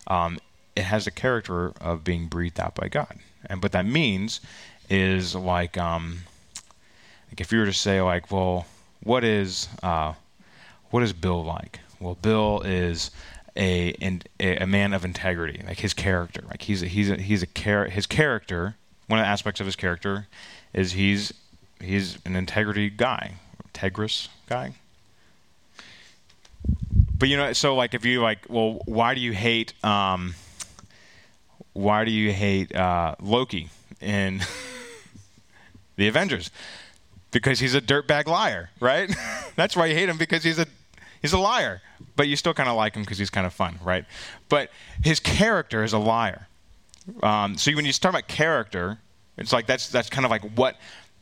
[0.07, 0.39] Um,
[0.75, 4.39] it has the character of being breathed out by God, and what that means
[4.89, 6.19] is like, um,
[7.29, 8.65] like if you were to say like, well,
[9.03, 10.13] what is uh,
[10.89, 11.79] what is Bill like?
[11.99, 13.11] Well, Bill is
[13.55, 13.93] a,
[14.39, 16.43] a man of integrity, like his character.
[16.47, 18.75] Like he's a, he's a, he's a char- his character.
[19.07, 20.27] One of the aspects of his character
[20.73, 21.33] is he's
[21.81, 23.33] he's an integrity guy,
[23.73, 24.73] integrous guy.
[27.19, 29.73] But you know, so like if you like, well, why do you hate?
[29.83, 30.35] Um,
[31.73, 33.69] why do you hate uh, Loki
[34.01, 34.41] in
[35.97, 36.49] the Avengers?
[37.31, 39.13] Because he's a dirtbag liar, right?
[39.55, 40.65] That's why you hate him because he's a
[41.21, 41.81] he's a liar.
[42.15, 44.05] But you still kind of like him because he's kind of fun, right?
[44.47, 44.71] But
[45.03, 46.47] his character is a liar.
[47.21, 48.99] Um, so when you start about character,
[49.37, 50.77] it's like that's that's kind of like what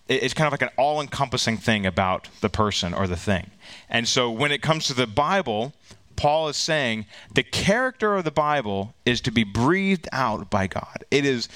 [0.08, 3.52] it's kind of like an all-encompassing thing about the person or the thing.
[3.90, 5.74] And so when it comes to the Bible,
[6.16, 11.04] Paul is saying the character of the Bible is to be breathed out by God.
[11.12, 11.48] It is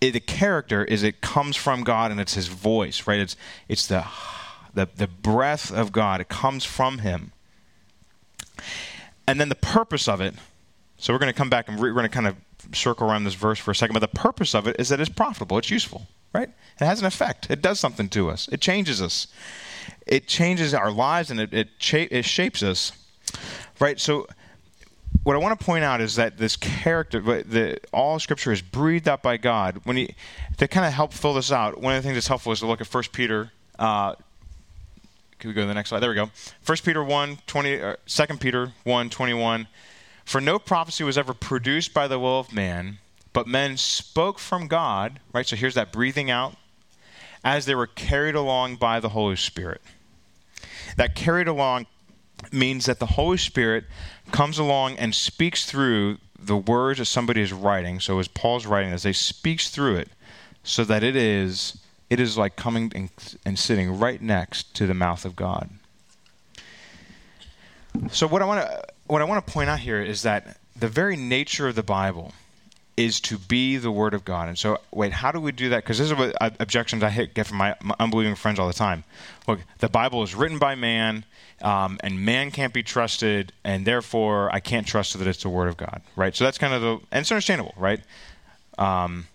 [0.00, 3.20] it, the character is it comes from God and it's His voice, right?
[3.20, 3.36] It's
[3.68, 4.04] it's the
[4.74, 6.20] the the breath of God.
[6.20, 7.32] It comes from Him.
[9.26, 10.34] And then the purpose of it.
[10.96, 12.36] So we're going to come back and re- we're going to kind of
[12.74, 13.94] circle around this verse for a second.
[13.94, 15.56] But the purpose of it is that it's profitable.
[15.58, 16.48] It's useful, right?
[16.80, 17.50] It has an effect.
[17.50, 18.48] It does something to us.
[18.52, 19.26] It changes us.
[20.06, 22.92] It changes our lives and it it, cha- it shapes us
[23.80, 23.98] right?
[23.98, 24.26] So
[25.24, 29.08] what I want to point out is that this character, the, all Scripture is breathed
[29.08, 29.80] out by God.
[29.84, 30.14] When he,
[30.58, 32.66] to kind of help fill this out, one of the things that's helpful is to
[32.66, 33.52] look at 1 Peter.
[33.78, 34.14] Uh,
[35.38, 36.00] can we go to the next slide?
[36.00, 36.30] There we go.
[36.64, 39.66] 1 Peter 1, 20, uh, 2 Peter 1, 21.
[40.24, 42.98] For no prophecy was ever produced by the will of man,
[43.32, 45.46] but men spoke from God, right?
[45.46, 46.56] So here's that breathing out,
[47.44, 49.80] as they were carried along by the Holy Spirit.
[50.96, 51.86] That carried along
[52.52, 53.84] means that the Holy Spirit
[54.32, 58.00] comes along and speaks through the words that somebody is writing.
[58.00, 60.08] So as Paul's writing this, they speaks through it
[60.62, 63.10] so that it is it is like coming and,
[63.44, 65.70] and sitting right next to the mouth of God.
[68.10, 70.88] So what I want to what I want to point out here is that the
[70.88, 72.32] very nature of the Bible
[73.04, 74.48] is to be the Word of God.
[74.48, 75.82] And so, wait, how do we do that?
[75.84, 79.04] Because this is what objections I get from my, my unbelieving friends all the time.
[79.48, 81.24] Look, the Bible is written by man
[81.62, 85.68] um, and man can't be trusted, and therefore I can't trust that it's the word
[85.68, 86.34] of God, right?
[86.34, 88.00] So that's kind of the, and it's understandable, right?
[88.78, 89.26] Um,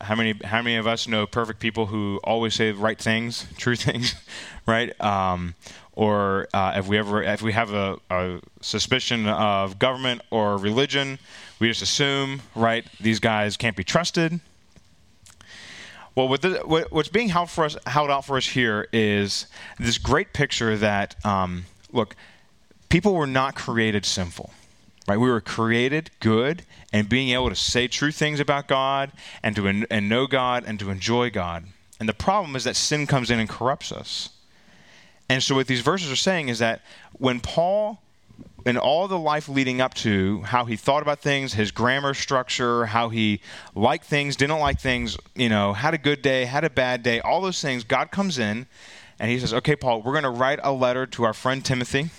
[0.00, 3.46] how many how many of us know perfect people who always say the right things,
[3.58, 4.14] true things,
[4.66, 4.98] right?
[5.00, 5.54] Um,
[5.92, 11.18] or uh, if we ever if we have a, a, suspicion of government or religion,
[11.60, 12.86] we just assume, right?
[13.00, 14.40] These guys can't be trusted,
[16.18, 19.46] well, what the, what, what's being held for us, held out for us here is
[19.78, 22.16] this great picture that, um, look,
[22.88, 24.50] people were not created sinful,
[25.06, 25.16] right?
[25.16, 29.12] We were created good, and being able to say true things about God,
[29.44, 31.66] and to and know God, and to enjoy God.
[32.00, 34.30] And the problem is that sin comes in and corrupts us.
[35.28, 36.80] And so, what these verses are saying is that
[37.12, 38.02] when Paul
[38.68, 42.84] in all the life leading up to how he thought about things, his grammar structure,
[42.84, 43.40] how he
[43.74, 47.18] liked things, didn't like things, you know, had a good day, had a bad day,
[47.20, 48.66] all those things, God comes in
[49.18, 52.10] and he says, Okay, Paul, we're going to write a letter to our friend Timothy.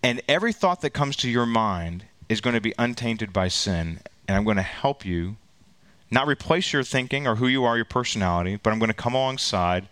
[0.00, 3.98] And every thought that comes to your mind is going to be untainted by sin.
[4.28, 5.36] And I'm going to help you
[6.08, 9.14] not replace your thinking or who you are, your personality, but I'm going to come
[9.14, 9.88] alongside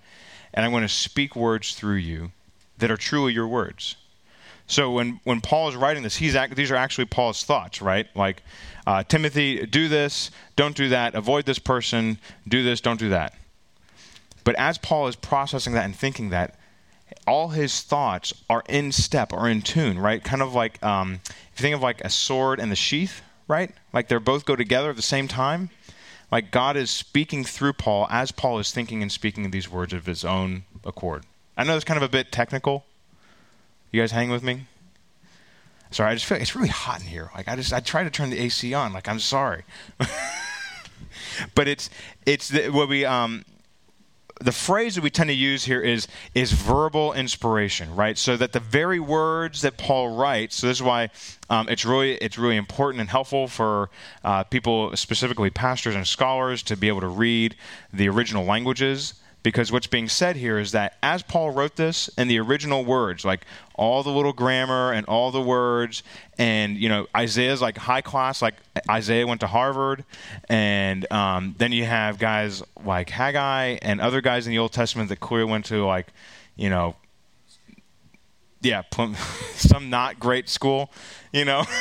[0.53, 2.31] and I'm going to speak words through you
[2.79, 3.97] that are truly your words.
[4.67, 8.07] So when, when Paul is writing this, he's these are actually Paul's thoughts, right?
[8.15, 8.43] Like,
[8.87, 13.35] uh, Timothy, do this, don't do that, avoid this person, do this, don't do that.
[14.43, 16.59] But as Paul is processing that and thinking that,
[17.27, 20.23] all his thoughts are in step, are in tune, right?
[20.23, 23.71] Kind of like um, if you think of like a sword and the sheath, right?
[23.93, 25.71] Like they're both go together at the same time.
[26.31, 30.07] Like God is speaking through Paul as Paul is thinking and speaking these words of
[30.07, 31.25] his own accord.
[31.57, 32.85] I know it's kind of a bit technical.
[33.95, 34.67] You guys hang with me?
[35.93, 37.31] Sorry, I just feel it's really hot in here.
[37.33, 38.93] Like I just I try to turn the AC on.
[38.93, 39.63] Like I'm sorry,
[41.55, 41.91] but it's
[42.27, 43.45] it's the, what we um
[44.41, 48.19] the phrase that we tend to use here is is verbal inspiration, right?
[48.19, 50.57] So that the very words that Paul writes.
[50.57, 51.11] So this is why
[51.49, 53.91] um, it's really it's really important and helpful for
[54.25, 57.55] uh, people, specifically pastors and scholars, to be able to read
[57.93, 62.29] the original languages because what's being said here is that as Paul wrote this in
[62.29, 66.03] the original words, like all the little grammar and all the words,
[66.39, 68.55] and you know Isaiah's like high class, like
[68.91, 70.05] Isaiah went to Harvard,
[70.49, 75.11] and um, then you have guys like Haggai and other guys in the Old Testament
[75.11, 76.09] that clearly went to like,
[76.57, 76.97] you know,
[78.63, 78.83] yeah,
[79.55, 80.91] some not great school,
[81.33, 81.65] you know.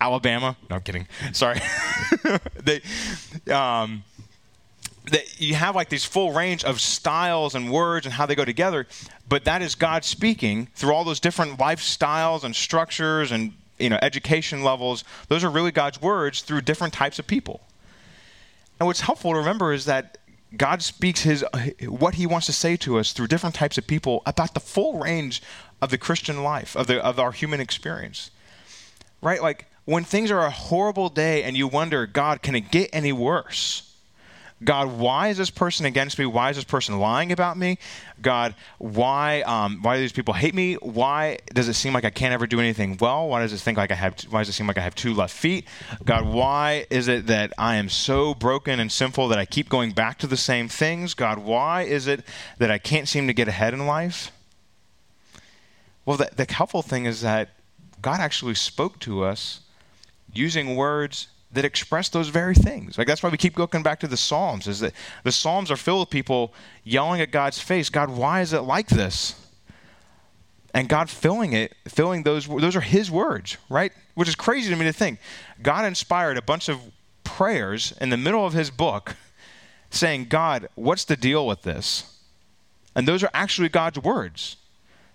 [0.00, 0.56] Alabama.
[0.70, 1.08] No, I'm kidding.
[1.32, 1.60] Sorry.
[2.62, 2.80] they,
[3.52, 4.04] um,
[5.08, 8.44] that you have like these full range of styles and words and how they go
[8.44, 8.86] together,
[9.28, 13.98] but that is God speaking through all those different lifestyles and structures and you know
[14.02, 15.04] education levels.
[15.28, 17.60] Those are really God's words through different types of people.
[18.78, 20.18] And what's helpful to remember is that
[20.56, 21.44] God speaks his
[21.86, 24.98] what he wants to say to us through different types of people about the full
[24.98, 25.42] range
[25.82, 28.30] of the Christian life, of the of our human experience.
[29.20, 29.42] Right?
[29.42, 33.12] Like when things are a horrible day and you wonder, God, can it get any
[33.12, 33.87] worse?
[34.62, 36.26] God, why is this person against me?
[36.26, 37.78] Why is this person lying about me?
[38.20, 40.74] God, why um, why do these people hate me?
[40.74, 43.28] Why does it seem like I can't ever do anything well?
[43.28, 44.20] Why does it think like I have?
[44.30, 45.64] Why does it seem like I have two left feet?
[46.04, 49.92] God, why is it that I am so broken and sinful that I keep going
[49.92, 51.14] back to the same things?
[51.14, 52.24] God, why is it
[52.58, 54.32] that I can't seem to get ahead in life?
[56.04, 57.50] Well, the, the helpful thing is that
[58.02, 59.60] God actually spoke to us
[60.32, 62.98] using words that express those very things.
[62.98, 64.92] Like that's why we keep going back to the Psalms, is that
[65.24, 66.52] the Psalms are filled with people
[66.84, 69.34] yelling at God's face, God, why is it like this?
[70.74, 73.92] And God filling it, filling those those are his words, right?
[74.14, 75.18] Which is crazy to me to think.
[75.62, 76.78] God inspired a bunch of
[77.24, 79.16] prayers in the middle of his book
[79.90, 82.18] saying, God, what's the deal with this?
[82.94, 84.56] And those are actually God's words.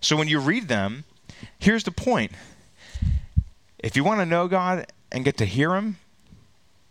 [0.01, 1.03] So when you read them,
[1.59, 2.31] here's the point.
[3.79, 5.97] If you want to know God and get to hear him,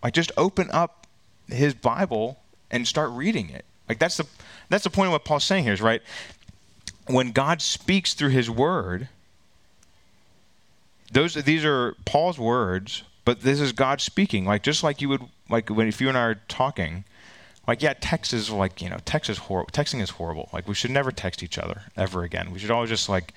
[0.03, 1.07] like just open up
[1.49, 2.39] his Bible
[2.71, 3.65] and start reading it.
[3.89, 4.27] Like that's the
[4.69, 6.03] that's the point of what Paul's saying here is right.
[7.07, 9.09] When God speaks through his word,
[11.13, 14.45] those these are Paul's words, but this is God speaking.
[14.45, 17.05] Like just like you would like when if you and I are talking,
[17.67, 19.39] like yeah, text is like you know text is.
[19.39, 20.49] Texting is horrible.
[20.53, 22.51] Like we should never text each other ever again.
[22.51, 23.35] We should always just like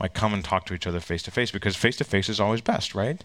[0.00, 2.40] like come and talk to each other face to face because face to face is
[2.40, 3.22] always best, right?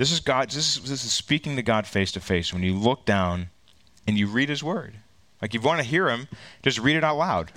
[0.00, 0.48] This is God.
[0.48, 2.54] This is, this is speaking to God face to face.
[2.54, 3.50] When you look down
[4.06, 4.94] and you read His Word,
[5.42, 6.26] like you want to hear Him,
[6.62, 7.52] just read it out loud.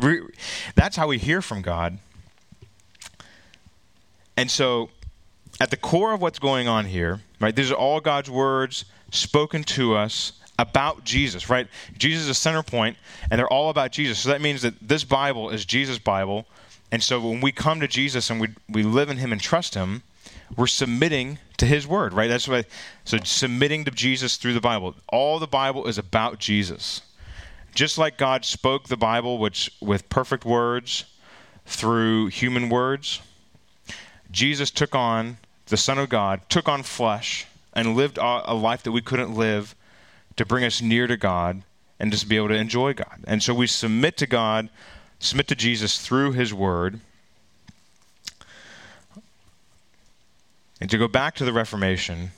[0.74, 1.98] That's how we hear from God.
[4.38, 4.88] And so,
[5.60, 7.54] at the core of what's going on here, right?
[7.54, 11.68] These are all God's words spoken to us about Jesus, right?
[11.98, 12.96] Jesus is a center point,
[13.30, 14.20] and they're all about Jesus.
[14.20, 16.46] So that means that this Bible is Jesus' Bible.
[16.90, 19.74] And so when we come to Jesus and we, we live in Him and trust
[19.74, 20.02] Him,
[20.54, 22.28] we're submitting to his word, right?
[22.28, 22.64] That's why
[23.04, 24.94] so submitting to Jesus through the Bible.
[25.08, 27.02] All the Bible is about Jesus.
[27.74, 31.04] Just like God spoke the Bible which with perfect words
[31.66, 33.20] through human words,
[34.30, 38.92] Jesus took on the Son of God, took on flesh and lived a life that
[38.92, 39.74] we couldn't live
[40.36, 41.62] to bring us near to God
[41.98, 43.24] and just be able to enjoy God.
[43.26, 44.68] And so we submit to God,
[45.18, 47.00] submit to Jesus through his word
[50.80, 52.30] And to go back to the Reformation,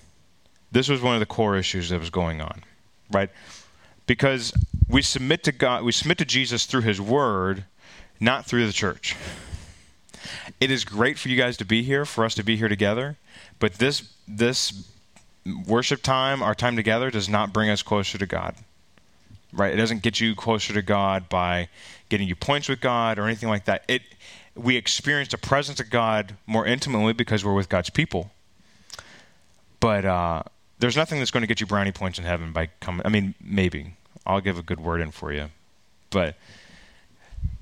[0.70, 2.62] this was one of the core issues that was going on,
[3.10, 3.30] right?
[4.06, 4.52] Because
[4.88, 7.64] we submit to God, we submit to Jesus through his word,
[8.20, 9.16] not through the church.
[10.60, 13.16] It is great for you guys to be here, for us to be here together,
[13.58, 14.88] but this this
[15.66, 18.54] worship time, our time together does not bring us closer to God.
[19.52, 19.72] Right?
[19.72, 21.68] It doesn't get you closer to God by
[22.10, 23.84] getting you points with God or anything like that.
[23.88, 24.02] It
[24.58, 28.32] we experience the presence of God more intimately because we're with God's people.
[29.80, 30.42] But uh,
[30.80, 33.06] there's nothing that's going to get you brownie points in heaven by coming.
[33.06, 33.94] I mean, maybe
[34.26, 35.50] I'll give a good word in for you,
[36.10, 36.34] but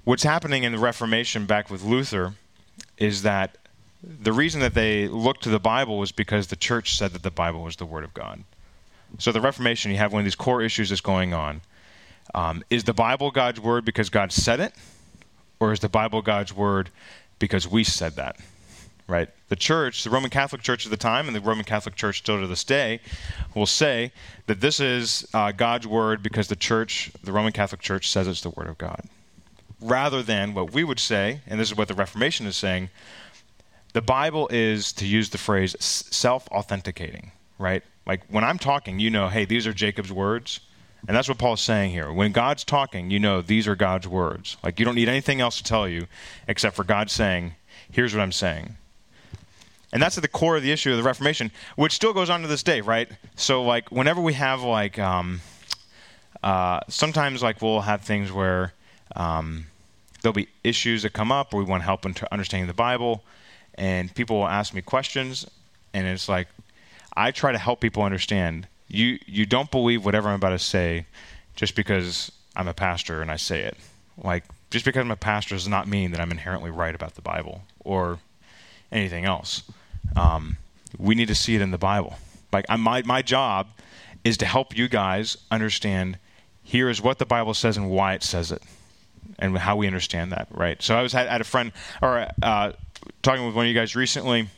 [0.05, 2.35] what's happening in the Reformation back with Luther
[2.97, 3.59] is that
[4.03, 7.31] the reason that they looked to the Bible was because the church said that the
[7.31, 8.45] Bible was the Word of God.
[9.19, 11.61] So the Reformation, you have one of these core issues that's going on.
[12.35, 14.75] Um, is the Bible God's word because God said it,
[15.61, 16.91] or is the Bible God's word
[17.39, 18.37] because we said that?
[19.09, 19.29] Right?
[19.49, 22.41] The church, the Roman Catholic Church at the time, and the Roman Catholic Church still
[22.41, 23.01] to this day,
[23.55, 24.11] will say
[24.47, 28.41] that this is uh, God's word because the church, the Roman Catholic Church, says it's
[28.41, 29.03] the word of God.
[29.81, 32.89] Rather than what we would say, and this is what the Reformation is saying,
[33.93, 37.83] the Bible is, to use the phrase, self authenticating, right?
[38.07, 40.61] Like when I'm talking, you know, hey, these are Jacob's words.
[41.07, 42.13] And that's what Paul's saying here.
[42.13, 44.57] When God's talking, you know these are God's words.
[44.63, 46.07] Like you don't need anything else to tell you
[46.49, 47.55] except for God saying,
[47.91, 48.77] here's what I'm saying.
[49.93, 52.43] And that's at the core of the issue of the Reformation, which still goes on
[52.43, 53.09] to this day, right?
[53.37, 55.41] So, like, whenever we have, like, um,
[56.43, 58.73] uh, sometimes, like, we'll have things where
[59.15, 59.67] um,
[60.21, 63.23] there'll be issues that come up, or we want help in understanding the Bible,
[63.77, 65.47] and people will ask me questions,
[65.95, 66.49] and it's like,
[67.17, 68.67] I try to help people understand.
[68.89, 71.07] You you don't believe whatever I'm about to say
[71.55, 73.77] just because I'm a pastor and I say it.
[74.23, 77.23] Like just because I'm a pastor does not mean that I'm inherently right about the
[77.23, 78.19] Bible or
[78.93, 79.63] anything else.
[80.15, 80.57] Um,
[80.99, 82.17] we need to see it in the Bible.
[82.53, 83.69] Like I, my my job
[84.25, 86.19] is to help you guys understand.
[86.63, 88.63] Here is what the Bible says and why it says it,
[89.39, 90.49] and how we understand that.
[90.51, 90.83] Right.
[90.83, 91.73] So I was had, had a friend
[92.03, 92.73] or uh,
[93.23, 94.49] talking with one of you guys recently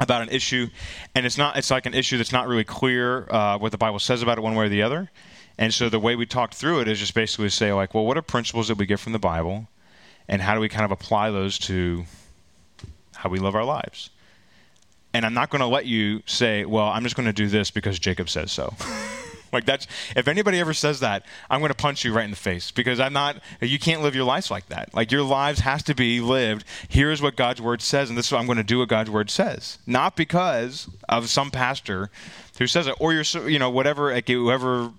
[0.00, 0.68] about an issue,
[1.14, 3.98] and it's not it's like an issue that's not really clear uh, what the Bible
[3.98, 5.10] says about it one way or the other.
[5.56, 8.18] And so the way we talked through it is just basically say like, well, what
[8.18, 9.68] are principles that we get from the Bible,
[10.28, 12.04] and how do we kind of apply those to
[13.14, 14.10] how we live our lives?
[15.12, 17.70] And I'm not going to let you say, well, I'm just going to do this
[17.70, 18.74] because Jacob says so.
[19.54, 22.36] Like that's if anybody ever says that, I'm going to punch you right in the
[22.36, 23.36] face because I'm not.
[23.60, 24.92] You can't live your lives like that.
[24.92, 26.64] Like your lives has to be lived.
[26.88, 28.80] Here's what God's word says, and this is what I'm going to do.
[28.80, 32.10] What God's word says, not because of some pastor
[32.58, 34.90] who says it, or your you know whatever like whoever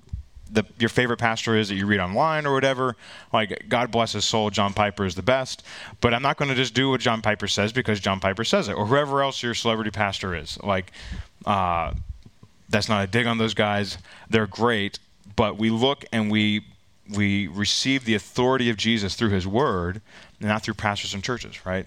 [0.50, 2.96] the, your favorite pastor is that you read online or whatever.
[3.34, 5.63] Like, God bless his soul, John Piper is the best.
[6.02, 8.68] But I'm not going to just do what John Piper says because John Piper says
[8.68, 10.58] it, or whoever else your celebrity pastor is.
[10.62, 10.91] Like,
[11.46, 11.94] uh,
[12.69, 13.97] that's not a dig on those guys.
[14.30, 14.99] They're great,
[15.36, 16.65] but we look and we
[17.13, 20.01] we receive the authority of Jesus through his word,
[20.39, 21.86] not through pastors and churches, right?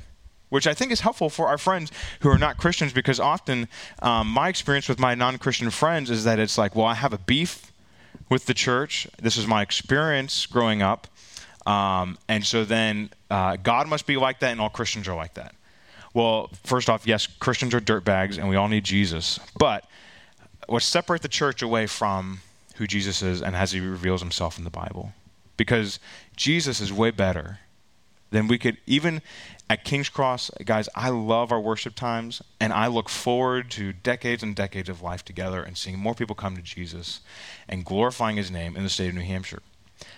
[0.49, 3.69] Which I think is helpful for our friends who are not Christians because often
[4.01, 7.12] um, my experience with my non Christian friends is that it's like, well, I have
[7.12, 7.73] a beef
[8.31, 9.09] with the church.
[9.21, 11.07] This is my experience growing up.
[11.67, 15.35] Um, and so then uh, God must be like that, and all Christians are like
[15.35, 15.55] that.
[16.14, 19.38] Well, first off, yes, Christians are dirtbags, and we all need Jesus.
[19.59, 19.85] But
[20.69, 22.41] what separate the church away from
[22.77, 25.13] who Jesus is and as he reveals himself in the Bible.
[25.57, 25.99] Because
[26.37, 27.59] Jesus is way better
[28.31, 29.23] than we could even
[29.71, 34.43] at King's Cross, guys, I love our worship times and I look forward to decades
[34.43, 37.21] and decades of life together and seeing more people come to Jesus
[37.69, 39.63] and glorifying his name in the state of New Hampshire.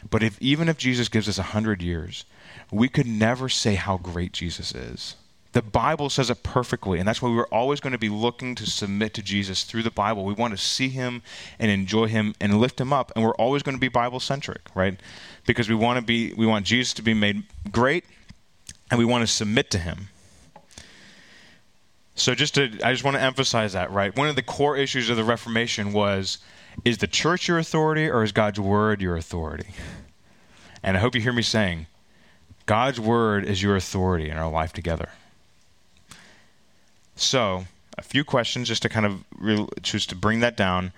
[0.09, 2.25] But if even if Jesus gives us a hundred years,
[2.71, 5.17] we could never say how great Jesus is.
[5.53, 8.67] The Bible says it perfectly, and that's why we're always going to be looking to
[8.67, 10.25] submit to Jesus through the Bible.
[10.25, 11.23] We want to see him
[11.59, 14.63] and enjoy him and lift him up, and we're always going to be Bible centric,
[14.77, 15.01] right?
[15.47, 18.05] Because we want to be we want Jesus to be made great
[18.91, 20.09] and we want to submit to him.
[22.15, 24.17] So just to I just want to emphasize that, right?
[24.17, 26.39] One of the core issues of the Reformation was
[26.85, 29.75] is the church your authority or is God's word your authority?
[30.83, 31.87] And I hope you hear me saying
[32.67, 35.11] God's word is your authority in our life together.
[37.21, 37.67] So,
[37.99, 40.93] a few questions just to kind of re- choose to bring that down.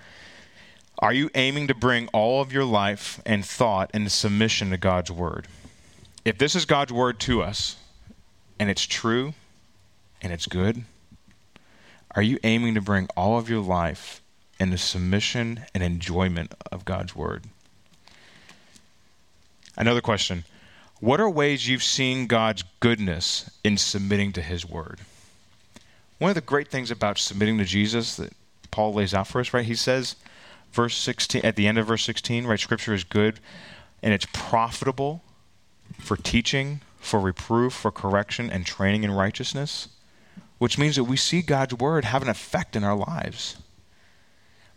[1.00, 5.10] Are you aiming to bring all of your life and thought into submission to God's
[5.10, 5.48] word?
[6.24, 7.74] If this is God's word to us,
[8.60, 9.34] and it's true,
[10.22, 10.84] and it's good,
[12.14, 14.22] are you aiming to bring all of your life
[14.60, 17.46] into submission and enjoyment of God's word?
[19.76, 20.44] Another question
[21.00, 25.00] What are ways you've seen God's goodness in submitting to his word?
[26.22, 28.32] One of the great things about submitting to Jesus that
[28.70, 29.64] Paul lays out for us, right?
[29.64, 30.14] He says,
[30.70, 32.60] verse 16, at the end of verse 16, right?
[32.60, 33.40] Scripture is good
[34.04, 35.24] and it's profitable
[35.98, 39.88] for teaching, for reproof, for correction, and training in righteousness,
[40.58, 43.56] which means that we see God's word have an effect in our lives.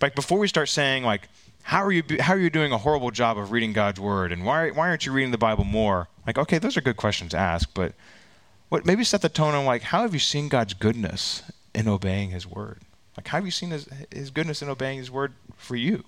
[0.01, 1.29] Like before we start saying, like,
[1.61, 4.45] how are you how are you doing a horrible job of reading God's word, and
[4.45, 6.07] why why aren't you reading the Bible more?
[6.25, 7.93] Like, okay, those are good questions to ask, but
[8.69, 11.43] what maybe set the tone on like how have you seen God's goodness
[11.73, 12.81] in obeying His word?
[13.17, 16.03] Like how have you seen His His goodness in obeying His word for you?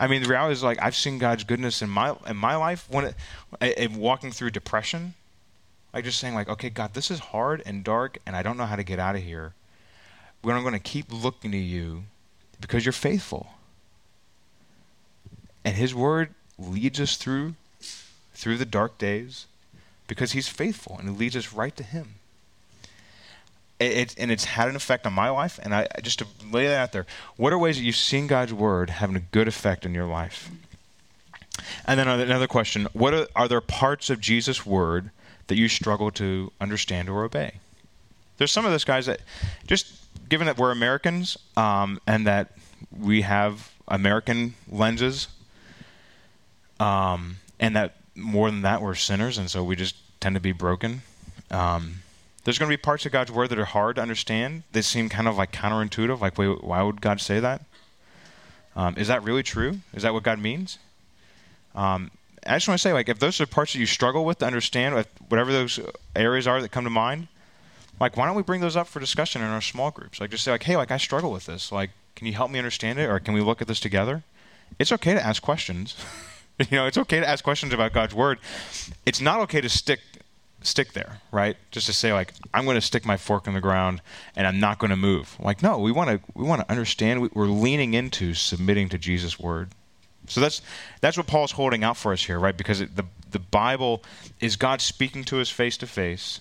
[0.00, 2.86] I mean, the reality is like I've seen God's goodness in my in my life
[2.90, 3.12] when
[3.60, 5.14] it, in walking through depression,
[5.92, 8.66] like just saying like, okay, God, this is hard and dark, and I don't know
[8.66, 9.52] how to get out of here.
[10.42, 12.04] But I'm going to keep looking to you
[12.62, 13.48] because you're faithful,
[15.66, 17.54] and His word leads us through
[18.32, 19.46] through the dark days
[20.10, 22.16] because he's faithful and he leads us right to him.
[23.78, 25.60] It, it, and it's had an effect on my life.
[25.62, 27.06] And I just to lay that out there,
[27.36, 30.50] what are ways that you've seen God's word having a good effect in your life?
[31.86, 35.10] And then another question: What are, are there parts of Jesus' word
[35.46, 37.60] that you struggle to understand or obey?
[38.38, 39.20] There's some of those guys that,
[39.68, 39.94] just
[40.28, 42.50] given that we're Americans um, and that
[42.98, 45.28] we have American lenses,
[46.80, 50.52] um, and that more than that we're sinners, and so we just tend to be
[50.52, 51.02] broken.
[51.50, 52.02] Um,
[52.44, 54.62] there's going to be parts of God's word that are hard to understand.
[54.72, 56.20] They seem kind of like counterintuitive.
[56.20, 57.62] Like, wait, why would God say that?
[58.74, 59.80] Um, is that really true?
[59.92, 60.78] Is that what God means?
[61.74, 62.10] Um,
[62.46, 64.46] I just want to say, like, if those are parts that you struggle with to
[64.46, 65.78] understand, whatever those
[66.16, 67.28] areas are that come to mind,
[68.00, 70.20] like, why don't we bring those up for discussion in our small groups?
[70.20, 71.70] Like, just say, like, hey, like, I struggle with this.
[71.70, 74.22] Like, can you help me understand it, or can we look at this together?
[74.78, 75.94] It's okay to ask questions.
[76.70, 78.38] you know, it's okay to ask questions about God's word.
[79.06, 80.00] It's not okay to stick
[80.62, 81.56] stick there, right?
[81.70, 84.02] Just to say like I'm going to stick my fork in the ground
[84.36, 85.36] and I'm not going to move.
[85.40, 89.38] Like no, we want to we want to understand we're leaning into submitting to Jesus'
[89.38, 89.70] word.
[90.28, 90.60] So that's
[91.00, 92.56] that's what Paul's holding out for us here, right?
[92.56, 94.02] Because it, the the Bible
[94.40, 96.40] is God speaking to us face to face,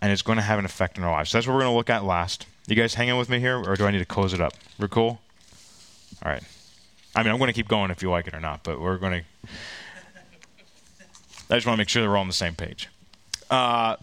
[0.00, 1.30] and it's going to have an effect in our lives.
[1.30, 2.46] So that's what we're going to look at last.
[2.68, 4.54] You guys hanging with me here, or do I need to close it up?
[4.78, 5.20] We're cool.
[6.24, 6.42] All right.
[7.16, 8.98] I mean, I'm going to keep going if you like it or not, but we're
[8.98, 9.48] going to.
[11.48, 12.90] I just want to make sure we're all on the same page.
[13.50, 13.96] Uh,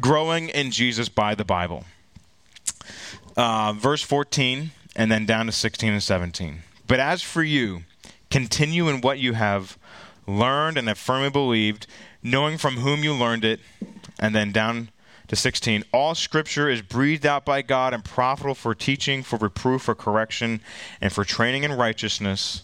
[0.00, 1.84] growing in Jesus by the Bible.
[3.36, 6.60] Uh, verse 14, and then down to 16 and 17.
[6.86, 7.82] But as for you,
[8.30, 9.76] continue in what you have
[10.26, 11.86] learned and have firmly believed,
[12.22, 13.60] knowing from whom you learned it,
[14.18, 14.88] and then down
[15.28, 15.84] to 16.
[15.92, 20.60] All scripture is breathed out by God and profitable for teaching, for reproof, for correction,
[21.00, 22.62] and for training in righteousness,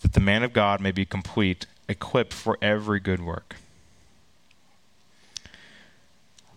[0.00, 3.56] that the man of God may be complete, equipped for every good work.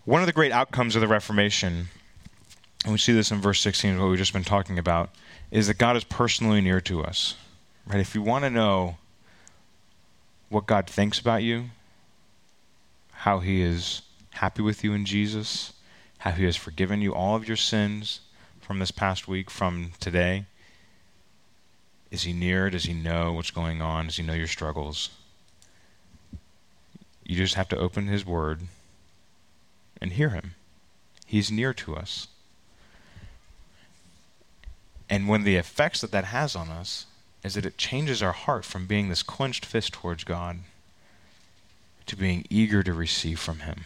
[0.04, 1.88] One of the great outcomes of the Reformation,
[2.84, 5.10] and we see this in verse 16, what we've just been talking about,
[5.52, 7.36] is that God is personally near to us.
[7.88, 8.00] Right?
[8.00, 8.98] If you want to know
[10.50, 11.66] what God thinks about you,
[13.12, 14.02] how he is
[14.36, 15.74] happy with you in Jesus,
[16.20, 18.20] how he has forgiven you all of your sins
[18.60, 20.46] from this past week, from today,
[22.12, 22.70] is he near?
[22.70, 24.06] Does he know what's going on?
[24.06, 25.10] Does he know your struggles?
[27.24, 28.62] You just have to open his word
[30.02, 30.56] and hear him.
[31.26, 32.28] He's near to us.
[35.10, 37.06] And when the effects that that has on us
[37.44, 40.60] is that it changes our heart from being this clenched fist towards God
[42.06, 43.86] to being eager to receive from him.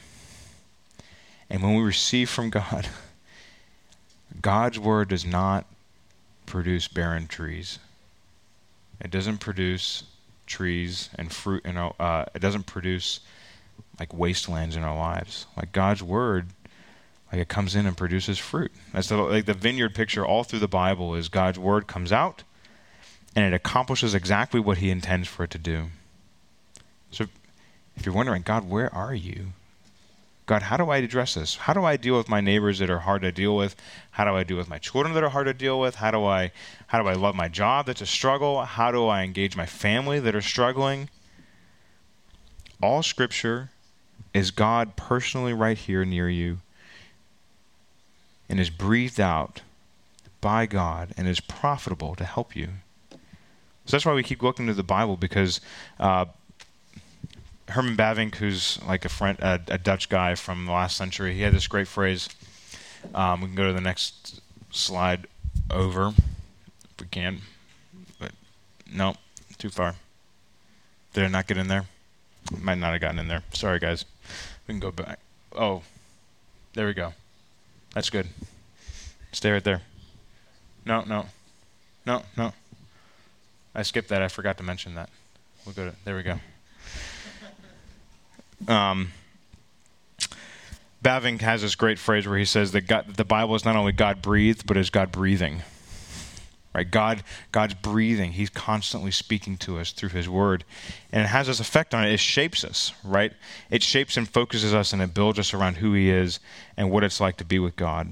[1.49, 2.87] And when we receive from God,
[4.41, 5.65] God's word does not
[6.45, 7.79] produce barren trees.
[9.01, 10.03] It doesn't produce
[10.45, 13.21] trees and fruit in our, uh, it doesn't produce
[13.99, 15.45] like wastelands in our lives.
[15.55, 16.47] Like God's word,
[17.31, 18.71] like it comes in and produces fruit.
[18.93, 22.43] That's the, like the vineyard picture all through the Bible is God's word comes out
[23.35, 25.87] and it accomplishes exactly what he intends for it to do.
[27.11, 27.25] So
[27.95, 29.53] if you're wondering, God, where are you?
[30.49, 31.57] God, how do I address this?
[31.57, 33.75] How do I deal with my neighbors that are hard to deal with?
[34.09, 35.93] How do I deal with my children that are hard to deal with?
[35.93, 36.51] How do I
[36.87, 38.63] how do I love my job that's a struggle?
[38.63, 41.09] How do I engage my family that are struggling?
[42.81, 43.69] All scripture
[44.33, 46.57] is God personally right here near you
[48.49, 49.61] and is breathed out
[50.41, 52.69] by God and is profitable to help you.
[53.11, 53.17] So
[53.91, 55.61] that's why we keep looking to the Bible because
[55.99, 56.25] uh,
[57.69, 61.41] Herman Bavinck, who's like a friend, a, a, Dutch guy from the last century, he
[61.41, 62.29] had this great phrase.
[63.13, 64.41] Um, we can go to the next
[64.71, 65.27] slide
[65.69, 67.41] over if we can,
[68.19, 68.31] but
[68.91, 69.15] no,
[69.57, 69.95] too far.
[71.13, 71.85] Did I not get in there?
[72.59, 73.43] Might not have gotten in there.
[73.53, 74.05] Sorry, guys.
[74.67, 75.19] We can go back.
[75.55, 75.83] Oh,
[76.73, 77.13] there we go.
[77.93, 78.27] That's good.
[79.31, 79.81] Stay right there.
[80.85, 81.25] No, no,
[82.05, 82.53] no, no.
[83.75, 84.21] I skipped that.
[84.21, 85.09] I forgot to mention that.
[85.65, 85.95] We'll go to.
[86.03, 86.39] There we go.
[88.67, 89.11] Um,
[91.03, 93.93] Bavinck has this great phrase where he says that God, the Bible is not only
[93.93, 95.61] God breathed, but is God breathing.
[96.73, 96.89] Right?
[96.89, 98.33] God, God's breathing.
[98.33, 100.63] He's constantly speaking to us through His Word,
[101.11, 102.13] and it has this effect on it.
[102.13, 103.33] It shapes us, right?
[103.71, 106.39] It shapes and focuses us, and it builds us around who He is
[106.77, 108.11] and what it's like to be with God.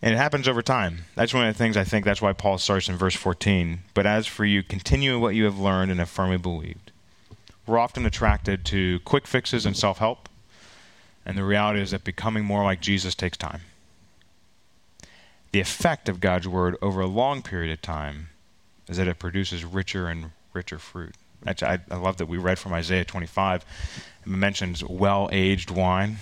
[0.00, 1.04] And it happens over time.
[1.16, 3.80] That's one of the things I think that's why Paul starts in verse 14.
[3.94, 6.92] But as for you, continue in what you have learned and have firmly believed.
[7.66, 10.28] We're often attracted to quick fixes and self help.
[11.26, 13.62] And the reality is that becoming more like Jesus takes time
[15.54, 18.30] the effect of God's word over a long period of time
[18.88, 21.14] is that it produces richer and richer fruit.
[21.46, 23.64] I, I love that we read from Isaiah 25.
[24.22, 26.16] It mentions well aged wine.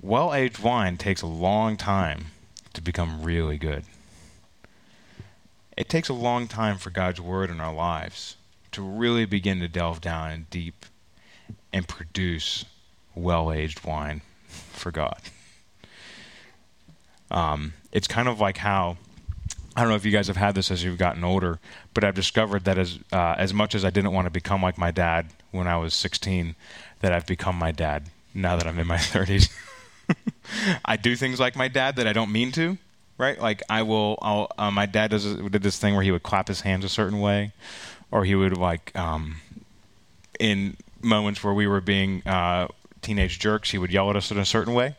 [0.00, 2.26] Well aged wine takes a long time
[2.74, 3.82] to become really good.
[5.76, 8.36] It takes a long time for God's word in our lives
[8.72, 10.86] to really begin to delve down and deep
[11.72, 12.64] and produce
[13.14, 15.20] well aged wine for God.
[17.30, 18.96] Um, it's kind of like how
[19.76, 21.60] I don't know if you guys have had this as you've gotten older,
[21.94, 24.76] but I've discovered that as uh, as much as I didn't want to become like
[24.76, 26.56] my dad when I was 16,
[27.00, 29.50] that I've become my dad now that I'm in my 30s.
[30.84, 32.78] I do things like my dad that I don't mean to,
[33.18, 33.40] right?
[33.40, 34.18] Like I will.
[34.22, 36.88] I'll, uh, my dad does did this thing where he would clap his hands a
[36.88, 37.52] certain way,
[38.10, 39.36] or he would like um,
[40.38, 42.68] in moments where we were being uh,
[43.02, 44.96] teenage jerks, he would yell at us in a certain way.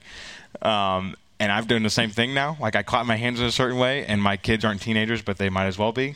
[0.62, 2.58] Um, and I've done the same thing now.
[2.60, 5.38] Like I clap my hands in a certain way, and my kids aren't teenagers, but
[5.38, 6.16] they might as well be.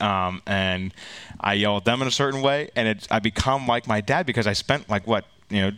[0.00, 0.92] Um, and
[1.40, 4.26] I yell at them in a certain way, and it's I become like my dad
[4.26, 5.70] because I spent like what you know.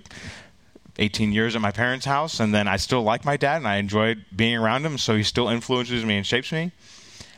[0.99, 3.77] 18 years at my parents' house, and then I still like my dad and I
[3.77, 6.73] enjoy being around him, so he still influences me and shapes me.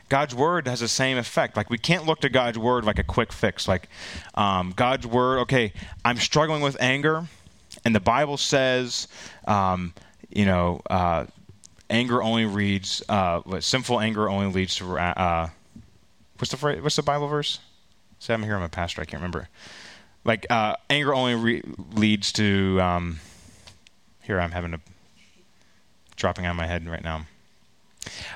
[0.09, 1.56] God's word has the same effect.
[1.56, 3.68] Like we can't look to God's word like a quick fix.
[3.68, 3.88] Like
[4.34, 5.72] um, God's word, okay,
[6.04, 7.26] I'm struggling with anger,
[7.84, 9.09] and the Bible says,
[9.46, 9.92] um,
[10.30, 11.26] you know, uh,
[11.90, 15.48] anger only leads, uh, what, sinful anger only leads to, uh,
[16.38, 17.61] what's the phrase, what's the Bible verse?
[18.18, 19.48] Say I'm here, I'm a pastor, I can't remember.
[20.24, 23.20] Like, uh, anger only re- leads to, um,
[24.22, 24.80] here I'm having a,
[26.16, 27.26] dropping on my head right now.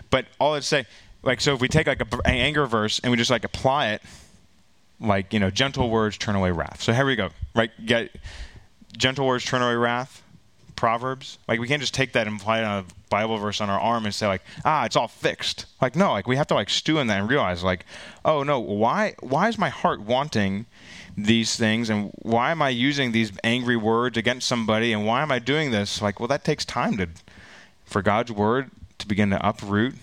[0.09, 0.87] But all I'd say,
[1.23, 3.91] like, so if we take like a, an anger verse and we just like apply
[3.91, 4.03] it,
[5.01, 6.81] like, you know, gentle words turn away wrath.
[6.83, 7.71] So here we go, right?
[7.85, 8.15] Get
[8.97, 10.23] gentle words turn away wrath
[10.83, 11.39] Proverbs.
[11.47, 13.79] Like we can't just take that and apply it on a Bible verse on our
[13.79, 15.67] arm and say like, ah, it's all fixed.
[15.81, 17.87] Like no, like we have to like stew in that and realize like,
[18.25, 20.67] oh no, why why is my heart wanting
[21.17, 25.31] these things and why am I using these angry words against somebody and why am
[25.31, 26.03] I doing this?
[26.03, 27.09] Like, well, that takes time to
[27.85, 28.69] for God's word
[28.99, 29.95] to begin to uproot,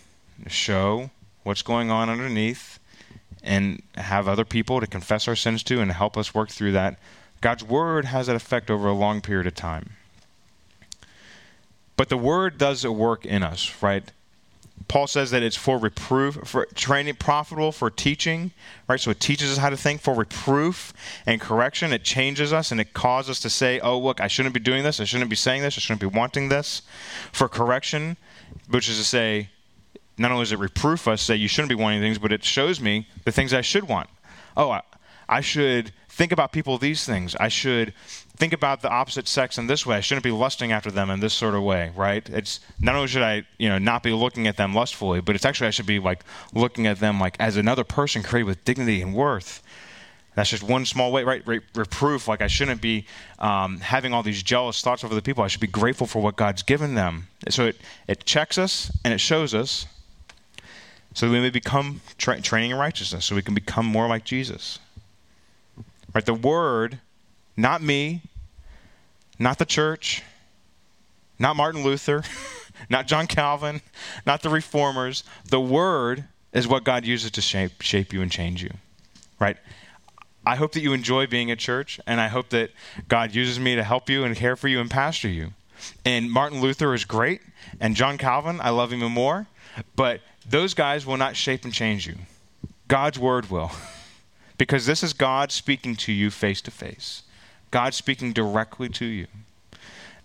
[0.47, 1.09] show
[1.43, 2.79] what's going on underneath,
[3.43, 6.99] and have other people to confess our sins to and help us work through that.
[7.41, 9.91] God's word has that effect over a long period of time.
[11.95, 14.11] But the word does a work in us, right?
[14.87, 18.51] Paul says that it's for reproof, for training, profitable for teaching,
[18.87, 18.99] right?
[18.99, 20.93] So it teaches us how to think for reproof
[21.25, 21.93] and correction.
[21.93, 24.83] It changes us and it causes us to say, oh, look, I shouldn't be doing
[24.83, 24.99] this.
[24.99, 25.77] I shouldn't be saying this.
[25.77, 26.81] I shouldn't be wanting this.
[27.31, 28.17] For correction,
[28.69, 29.49] which is to say,
[30.19, 32.79] not only does it reproof us, say you shouldn't be wanting things, but it shows
[32.79, 34.09] me the things I should want.
[34.57, 34.81] Oh, I,
[35.29, 37.35] I should think about people these things.
[37.37, 37.93] I should
[38.35, 39.95] think about the opposite sex in this way.
[39.95, 42.27] I shouldn't be lusting after them in this sort of way, right?
[42.29, 45.45] It's not only should I, you know, not be looking at them lustfully, but it's
[45.45, 49.01] actually I should be like looking at them like as another person created with dignity
[49.01, 49.63] and worth.
[50.35, 51.45] That's just one small way, right?
[51.45, 52.27] reproof.
[52.27, 53.05] Like I shouldn't be
[53.39, 55.43] um, having all these jealous thoughts over the people.
[55.43, 57.27] I should be grateful for what God's given them.
[57.49, 59.85] So it it checks us and it shows us,
[61.13, 64.23] so that we may become tra- training in righteousness, so we can become more like
[64.23, 64.79] Jesus.
[66.13, 66.25] Right?
[66.25, 66.99] The Word,
[67.57, 68.21] not me,
[69.37, 70.23] not the church,
[71.37, 72.23] not Martin Luther,
[72.89, 73.81] not John Calvin,
[74.25, 75.23] not the reformers.
[75.45, 78.71] The Word is what God uses to shape, shape you and change you.
[79.39, 79.57] Right?
[80.45, 82.71] I hope that you enjoy being at church, and I hope that
[83.07, 85.53] God uses me to help you and care for you and pastor you.
[86.03, 87.41] And Martin Luther is great,
[87.79, 89.47] and John Calvin, I love him more,
[89.95, 92.15] but those guys will not shape and change you.
[92.87, 93.71] God's word will.
[94.59, 97.23] because this is God speaking to you face to face,
[97.71, 99.27] God speaking directly to you.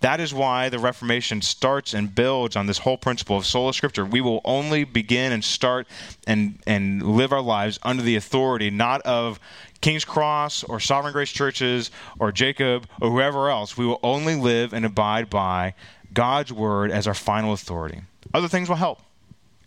[0.01, 4.11] That is why the Reformation starts and builds on this whole principle of sola scriptura.
[4.11, 5.87] We will only begin and start
[6.27, 9.41] and, and live our lives under the authority not of
[9.81, 13.79] King's Cross or Sovereign Grace churches or Jacob or whoever else.
[13.79, 15.73] We will only live and abide by
[16.13, 18.03] God's word as our final authority.
[18.35, 19.01] Other things will help.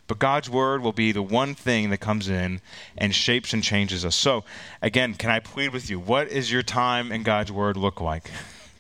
[0.08, 2.62] But God's word will be the one thing that comes in
[2.98, 4.16] and shapes and changes us.
[4.16, 4.44] So,
[4.82, 6.00] again, can I plead with you?
[6.00, 8.32] What is your time in God's word look like?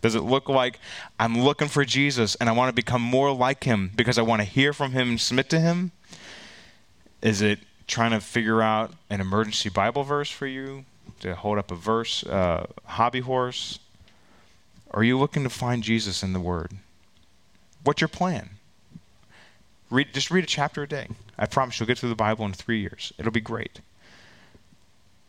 [0.01, 0.79] Does it look like
[1.19, 4.41] I'm looking for Jesus and I want to become more like him because I want
[4.41, 5.91] to hear from him and submit to him?
[7.21, 10.85] Is it trying to figure out an emergency Bible verse for you
[11.21, 13.79] to hold up a verse, uh, hobby horse?
[14.91, 16.71] Are you looking to find Jesus in the Word?
[17.83, 18.49] What's your plan?
[19.89, 21.07] Read, just read a chapter a day.
[21.37, 23.13] I promise you'll get through the Bible in three years.
[23.17, 23.79] It'll be great.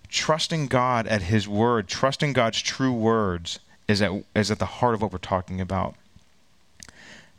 [0.09, 4.95] Trusting God at His Word, trusting God's true words, is at, is at the heart
[4.95, 5.95] of what we're talking about.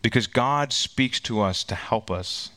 [0.02, 2.52] Because God speaks to us to help us.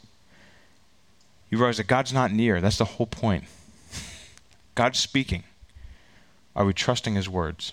[1.50, 2.60] you realize that God's not near.
[2.60, 3.44] That's the whole point.
[4.74, 5.42] God's speaking.
[6.54, 7.72] Are we trusting his words?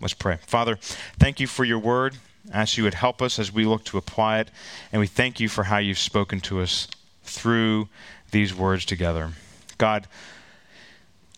[0.00, 0.38] Let's pray.
[0.46, 0.76] Father,
[1.18, 2.16] thank you for your word.
[2.50, 4.50] Ask you would help us as we look to apply it.
[4.90, 6.88] And we thank you for how you've spoken to us
[7.22, 7.88] through
[8.30, 9.32] these words together.
[9.78, 10.08] God,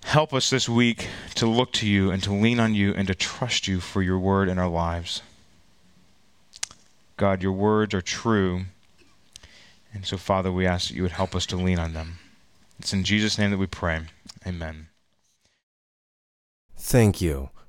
[0.05, 3.15] help us this week to look to you and to lean on you and to
[3.15, 5.23] trust you for your word in our lives.
[7.17, 8.65] God, your words are true.
[9.93, 12.19] And so, Father, we ask that you would help us to lean on them.
[12.79, 14.01] It's in Jesus' name that we pray.
[14.47, 14.89] Amen.
[16.77, 17.51] Thank you